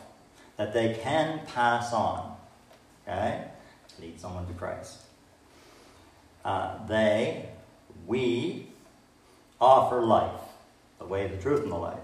that 0.57 0.73
they 0.73 0.95
can 1.01 1.39
pass 1.47 1.93
on, 1.93 2.35
okay? 3.07 3.45
Lead 4.01 4.19
someone 4.19 4.45
to 4.47 4.53
Christ. 4.53 4.97
Uh, 6.43 6.85
they, 6.87 7.49
we, 8.05 8.67
offer 9.61 10.01
life, 10.01 10.41
the 10.99 11.05
way, 11.05 11.27
the 11.27 11.37
truth, 11.37 11.63
and 11.63 11.71
the 11.71 11.77
life 11.77 11.99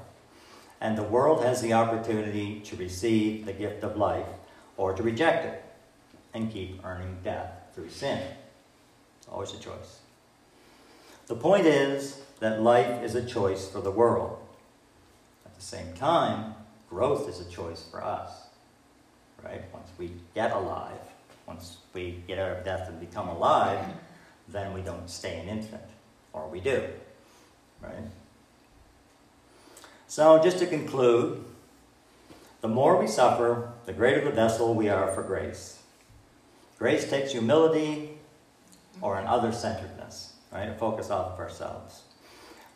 and 0.82 0.98
the 0.98 1.04
world 1.04 1.44
has 1.44 1.62
the 1.62 1.74
opportunity 1.74 2.60
to 2.62 2.76
receive 2.76 3.46
the 3.46 3.54
gift 3.54 3.84
of 3.84 3.98
life 3.98 4.28
or 4.78 4.94
to 4.94 5.04
reject 5.04 5.46
it 5.46 5.64
and 6.34 6.52
keep 6.52 6.84
earning 6.84 7.18
death 7.24 7.52
through 7.74 7.90
sin. 7.90 8.22
It's 9.20 9.28
always 9.28 9.54
a 9.54 9.60
choice. 9.60 10.00
The 11.28 11.36
point 11.36 11.66
is 11.66 12.22
that 12.40 12.62
life 12.62 13.02
is 13.04 13.16
a 13.16 13.26
choice 13.26 13.68
for 13.68 13.82
the 13.82 13.92
world. 13.92 14.38
At 15.46 15.56
the 15.56 15.62
same 15.62 15.94
time, 15.94 16.54
growth 16.90 17.28
is 17.30 17.40
a 17.40 17.50
choice 17.50 17.84
for 17.90 18.04
us. 18.04 18.48
Right? 19.44 19.64
Once 19.74 19.90
we 19.98 20.12
get 20.34 20.52
alive, 20.52 21.00
once 21.48 21.78
we 21.94 22.24
get 22.28 22.40
out 22.40 22.58
of 22.58 22.66
death 22.66 22.90
and 22.90 23.00
become 23.00 23.28
alive, 23.28 23.86
then 24.48 24.74
we 24.74 24.82
don't 24.82 25.10
stay 25.10 25.40
an 25.40 25.48
infant. 25.48 25.84
Or 26.34 26.48
we 26.48 26.60
do. 26.60 26.84
Right? 27.82 27.94
So, 30.08 30.42
just 30.42 30.60
to 30.60 30.68
conclude, 30.68 31.44
the 32.62 32.68
more 32.68 33.00
we 33.00 33.08
suffer, 33.08 33.72
the 33.86 33.94
greater 33.94 34.24
the 34.24 34.32
vessel 34.32 34.74
we 34.74 34.90
are 34.90 35.12
for 35.12 35.24
grace. 35.24 35.82
Grace 36.78 37.10
takes 37.10 37.32
humility 37.32 38.18
or 39.02 39.18
an 39.18 39.28
other 39.28 39.52
centeredness, 39.52 40.34
right? 40.52 40.70
A 40.70 40.74
focus 40.74 41.10
off 41.10 41.34
of 41.34 41.40
ourselves. 41.40 42.04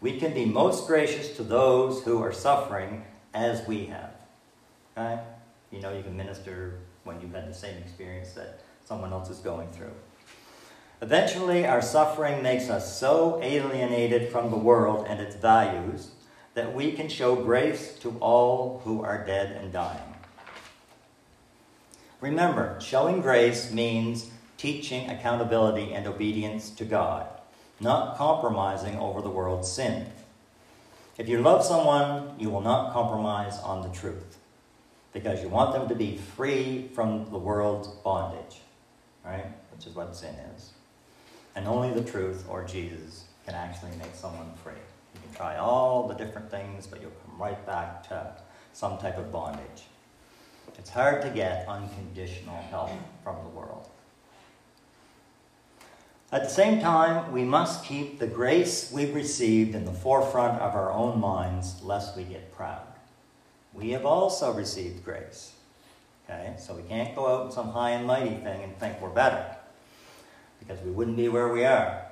We 0.02 0.20
can 0.20 0.34
be 0.34 0.46
most 0.46 0.88
gracious 0.88 1.36
to 1.38 1.44
those 1.44 2.04
who 2.04 2.22
are 2.22 2.32
suffering 2.32 3.06
as 3.34 3.68
we 3.68 3.86
have. 3.88 4.12
Okay? 4.98 5.20
You 5.72 5.82
know, 5.82 5.96
you 5.96 6.04
can 6.04 6.16
minister 6.16 6.80
when 7.04 7.22
you've 7.22 7.34
had 7.34 7.50
the 7.50 7.54
same 7.54 7.78
experience 7.78 8.32
that 8.34 8.62
someone 8.86 9.12
else 9.12 9.30
is 9.30 9.40
going 9.40 9.70
through. 9.72 9.92
Eventually, 11.02 11.66
our 11.66 11.82
suffering 11.82 12.44
makes 12.44 12.70
us 12.70 13.00
so 13.00 13.40
alienated 13.42 14.32
from 14.32 14.52
the 14.52 14.58
world 14.58 15.06
and 15.08 15.20
its 15.20 15.36
values 15.36 16.12
that 16.60 16.76
we 16.76 16.92
can 16.92 17.08
show 17.08 17.38
grace 17.38 17.94
to 18.00 18.18
all 18.20 18.82
who 18.84 19.02
are 19.02 19.26
dead 19.26 19.56
and 19.62 19.72
dying. 19.72 20.14
Remember, 22.20 22.78
showing 22.82 23.22
grace 23.22 23.72
means 23.72 24.30
teaching 24.58 25.10
accountability 25.10 25.94
and 25.94 26.06
obedience 26.06 26.70
to 26.72 26.84
God, 26.84 27.26
not 27.80 28.18
compromising 28.18 28.98
over 28.98 29.22
the 29.22 29.30
world's 29.30 29.72
sin. 29.72 30.08
If 31.18 31.30
you 31.30 31.42
love 31.42 31.64
someone, 31.64 32.34
you 32.38 32.50
will 32.50 32.60
not 32.60 32.92
compromise 32.92 33.58
on 33.60 33.82
the 33.82 33.98
truth 33.98 34.36
because 35.14 35.42
you 35.42 35.48
want 35.48 35.72
them 35.72 35.88
to 35.88 35.96
be 35.96 36.18
free 36.18 36.90
from 36.94 37.32
the 37.32 37.38
world's 37.38 37.88
bondage, 37.88 38.60
right? 39.24 39.46
Which 39.74 39.88
is 39.88 39.96
what 39.96 40.14
sin 40.14 40.36
is. 40.58 40.72
And 41.56 41.70
only 41.70 41.94
the 41.94 42.04
truth 42.04 42.44
or 42.50 42.66
Jesus 42.66 43.24
can 43.46 43.56
actually 43.56 43.96
make 43.96 44.14
someone 44.14 44.52
free. 44.62 44.74
Can 45.30 45.38
try 45.38 45.58
all 45.58 46.08
the 46.08 46.14
different 46.14 46.50
things, 46.50 46.88
but 46.88 47.02
you'll 47.02 47.12
come 47.26 47.42
right 47.42 47.66
back 47.66 48.08
to 48.10 48.34
some 48.74 48.98
type 48.98 49.18
of 49.18 49.32
bondage. 49.32 49.84
It's 50.80 50.90
hard 50.90 51.22
to 51.24 51.30
get 51.30 51.68
unconditional 51.68 52.56
help 52.70 52.92
from 53.22 53.36
the 53.44 53.50
world. 53.50 53.90
At 56.32 56.44
the 56.44 56.50
same 56.50 56.80
time, 56.80 57.34
we 57.34 57.44
must 57.44 57.84
keep 57.84 58.20
the 58.20 58.28
grace 58.28 58.92
we've 58.92 59.14
received 59.14 59.76
in 59.76 59.84
the 59.84 59.92
forefront 59.92 60.62
of 60.62 60.76
our 60.76 60.92
own 60.92 61.20
minds 61.20 61.84
lest 61.84 62.16
we 62.16 62.24
get 62.24 62.54
proud. 62.54 62.88
We 63.74 63.90
have 63.92 64.06
also 64.06 64.54
received 64.54 65.04
grace. 65.04 65.54
Okay? 66.30 66.56
So 66.58 66.76
we 66.76 66.84
can't 66.84 67.14
go 67.14 67.28
out 67.28 67.48
in 67.48 67.52
some 67.52 67.70
high 67.72 67.92
and 67.92 68.08
mighty 68.08 68.36
thing 68.36 68.64
and 68.64 68.78
think 68.78 69.02
we're 69.02 69.10
better 69.10 69.56
because 70.60 70.80
we 70.82 70.92
wouldn't 70.92 71.18
be 71.18 71.28
where 71.28 71.50
we 71.50 71.66
are. 71.66 72.06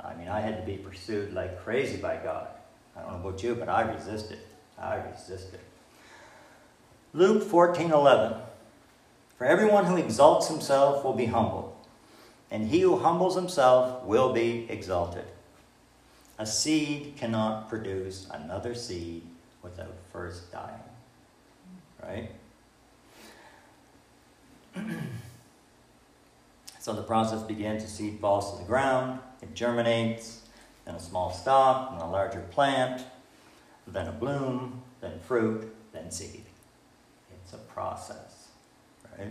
I 0.00 0.14
mean, 0.14 0.28
I 0.28 0.40
had 0.40 0.56
to 0.58 0.62
be 0.64 0.76
pursued 0.76 1.32
like 1.32 1.60
crazy 1.60 1.96
by 1.96 2.16
God. 2.16 2.48
I 2.96 3.02
don't 3.02 3.12
know 3.12 3.28
about 3.28 3.42
you, 3.42 3.54
but 3.54 3.68
I 3.68 3.82
resisted. 3.82 4.38
I 4.78 4.96
resisted. 4.96 5.60
Luke 7.12 7.42
14 7.42 7.90
11. 7.90 8.38
For 9.36 9.44
everyone 9.44 9.86
who 9.86 9.96
exalts 9.96 10.48
himself 10.48 11.04
will 11.04 11.14
be 11.14 11.26
humbled, 11.26 11.74
and 12.50 12.68
he 12.68 12.80
who 12.80 12.98
humbles 12.98 13.36
himself 13.36 14.04
will 14.04 14.32
be 14.32 14.66
exalted. 14.68 15.24
A 16.38 16.46
seed 16.46 17.14
cannot 17.16 17.68
produce 17.68 18.28
another 18.32 18.74
seed 18.74 19.22
without 19.62 19.94
first 20.12 20.50
dying. 20.52 20.82
Right? 22.02 22.30
so 26.78 26.92
the 26.92 27.02
process 27.02 27.42
begins, 27.42 27.82
the 27.82 27.88
seed 27.90 28.20
falls 28.20 28.52
to 28.52 28.58
the 28.58 28.64
ground, 28.64 29.20
it 29.42 29.54
germinates, 29.54 30.42
then 30.84 30.94
a 30.94 31.00
small 31.00 31.32
stalk, 31.32 31.92
then 31.92 32.00
a 32.00 32.10
larger 32.10 32.40
plant, 32.50 33.04
then 33.86 34.06
a 34.06 34.12
bloom, 34.12 34.82
then 35.00 35.18
fruit, 35.20 35.74
then 35.92 36.10
seed. 36.10 36.44
It's 37.32 37.52
a 37.52 37.58
process, 37.58 38.48
right? 39.18 39.30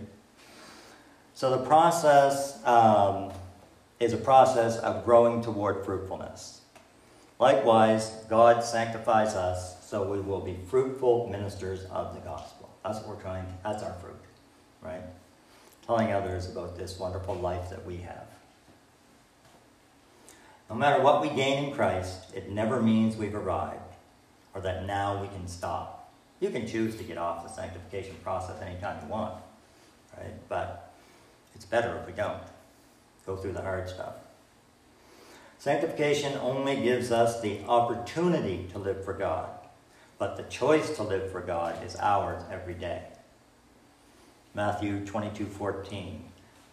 So 1.33 1.51
the 1.51 1.65
process 1.65 2.65
um, 2.65 3.31
is 3.99 4.13
a 4.13 4.17
process 4.17 4.77
of 4.77 5.05
growing 5.05 5.41
toward 5.41 5.85
fruitfulness. 5.85 6.61
Likewise, 7.39 8.09
God 8.29 8.63
sanctifies 8.63 9.35
us 9.35 9.85
so 9.85 10.03
we 10.11 10.19
will 10.19 10.41
be 10.41 10.57
fruitful 10.67 11.29
ministers 11.29 11.85
of 11.85 12.13
the 12.13 12.19
gospel, 12.21 12.69
That's 12.83 12.99
what 12.99 13.09
we're 13.09 13.21
trying, 13.21 13.45
that's 13.63 13.83
our 13.83 13.93
fruit, 13.93 14.19
right? 14.81 15.03
Telling 15.85 16.11
others 16.11 16.49
about 16.49 16.77
this 16.77 16.99
wonderful 16.99 17.35
life 17.35 17.69
that 17.69 17.85
we 17.85 17.97
have. 17.97 18.27
No 20.69 20.75
matter 20.75 21.01
what 21.01 21.21
we 21.21 21.29
gain 21.29 21.65
in 21.65 21.73
Christ, 21.73 22.33
it 22.35 22.49
never 22.49 22.81
means 22.81 23.15
we've 23.15 23.35
arrived 23.35 23.95
or 24.53 24.61
that 24.61 24.85
now 24.85 25.21
we 25.21 25.27
can 25.29 25.47
stop. 25.47 26.11
You 26.39 26.49
can 26.49 26.67
choose 26.67 26.95
to 26.97 27.03
get 27.03 27.17
off 27.17 27.43
the 27.43 27.49
sanctification 27.49 28.15
process 28.23 28.61
anytime 28.61 28.97
you 29.03 29.09
want, 29.09 29.35
right? 30.17 30.33
But 30.49 30.93
it's 31.55 31.65
better 31.65 31.97
if 31.97 32.07
we 32.07 32.13
don't 32.13 32.41
go 33.25 33.35
through 33.37 33.53
the 33.53 33.61
hard 33.61 33.89
stuff. 33.89 34.15
Sanctification 35.59 36.37
only 36.39 36.75
gives 36.75 37.11
us 37.11 37.41
the 37.41 37.61
opportunity 37.67 38.67
to 38.71 38.77
live 38.77 39.03
for 39.03 39.13
God, 39.13 39.49
but 40.19 40.37
the 40.37 40.43
choice 40.43 40.95
to 40.97 41.03
live 41.03 41.31
for 41.31 41.41
God 41.41 41.83
is 41.83 41.95
ours 41.95 42.43
every 42.51 42.75
day. 42.75 43.03
Matthew 44.53 45.05
22 45.05 45.45
14. 45.45 46.23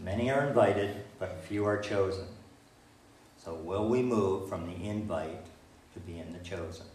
Many 0.00 0.30
are 0.30 0.46
invited, 0.46 1.04
but 1.18 1.44
few 1.46 1.64
are 1.64 1.78
chosen. 1.78 2.26
So, 3.44 3.52
will 3.54 3.88
we 3.88 4.02
move 4.02 4.48
from 4.48 4.66
the 4.66 4.88
invite 4.88 5.44
to 5.92 6.00
being 6.00 6.32
the 6.32 6.38
chosen? 6.38 6.86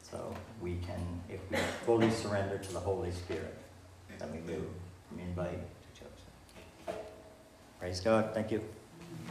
So, 0.00 0.32
we 0.60 0.76
can, 0.76 1.20
if 1.28 1.40
we 1.50 1.56
fully 1.84 2.10
surrender 2.10 2.56
to 2.56 2.72
the 2.72 2.78
Holy 2.78 3.10
Spirit, 3.10 3.58
then 4.18 4.30
we 4.30 4.38
move 4.52 4.66
from 5.08 5.18
invite 5.18 5.58
to 5.58 6.00
chosen. 6.00 7.00
Praise 7.80 8.00
God. 8.00 8.32
Thank 8.32 8.52
you. 8.52 8.62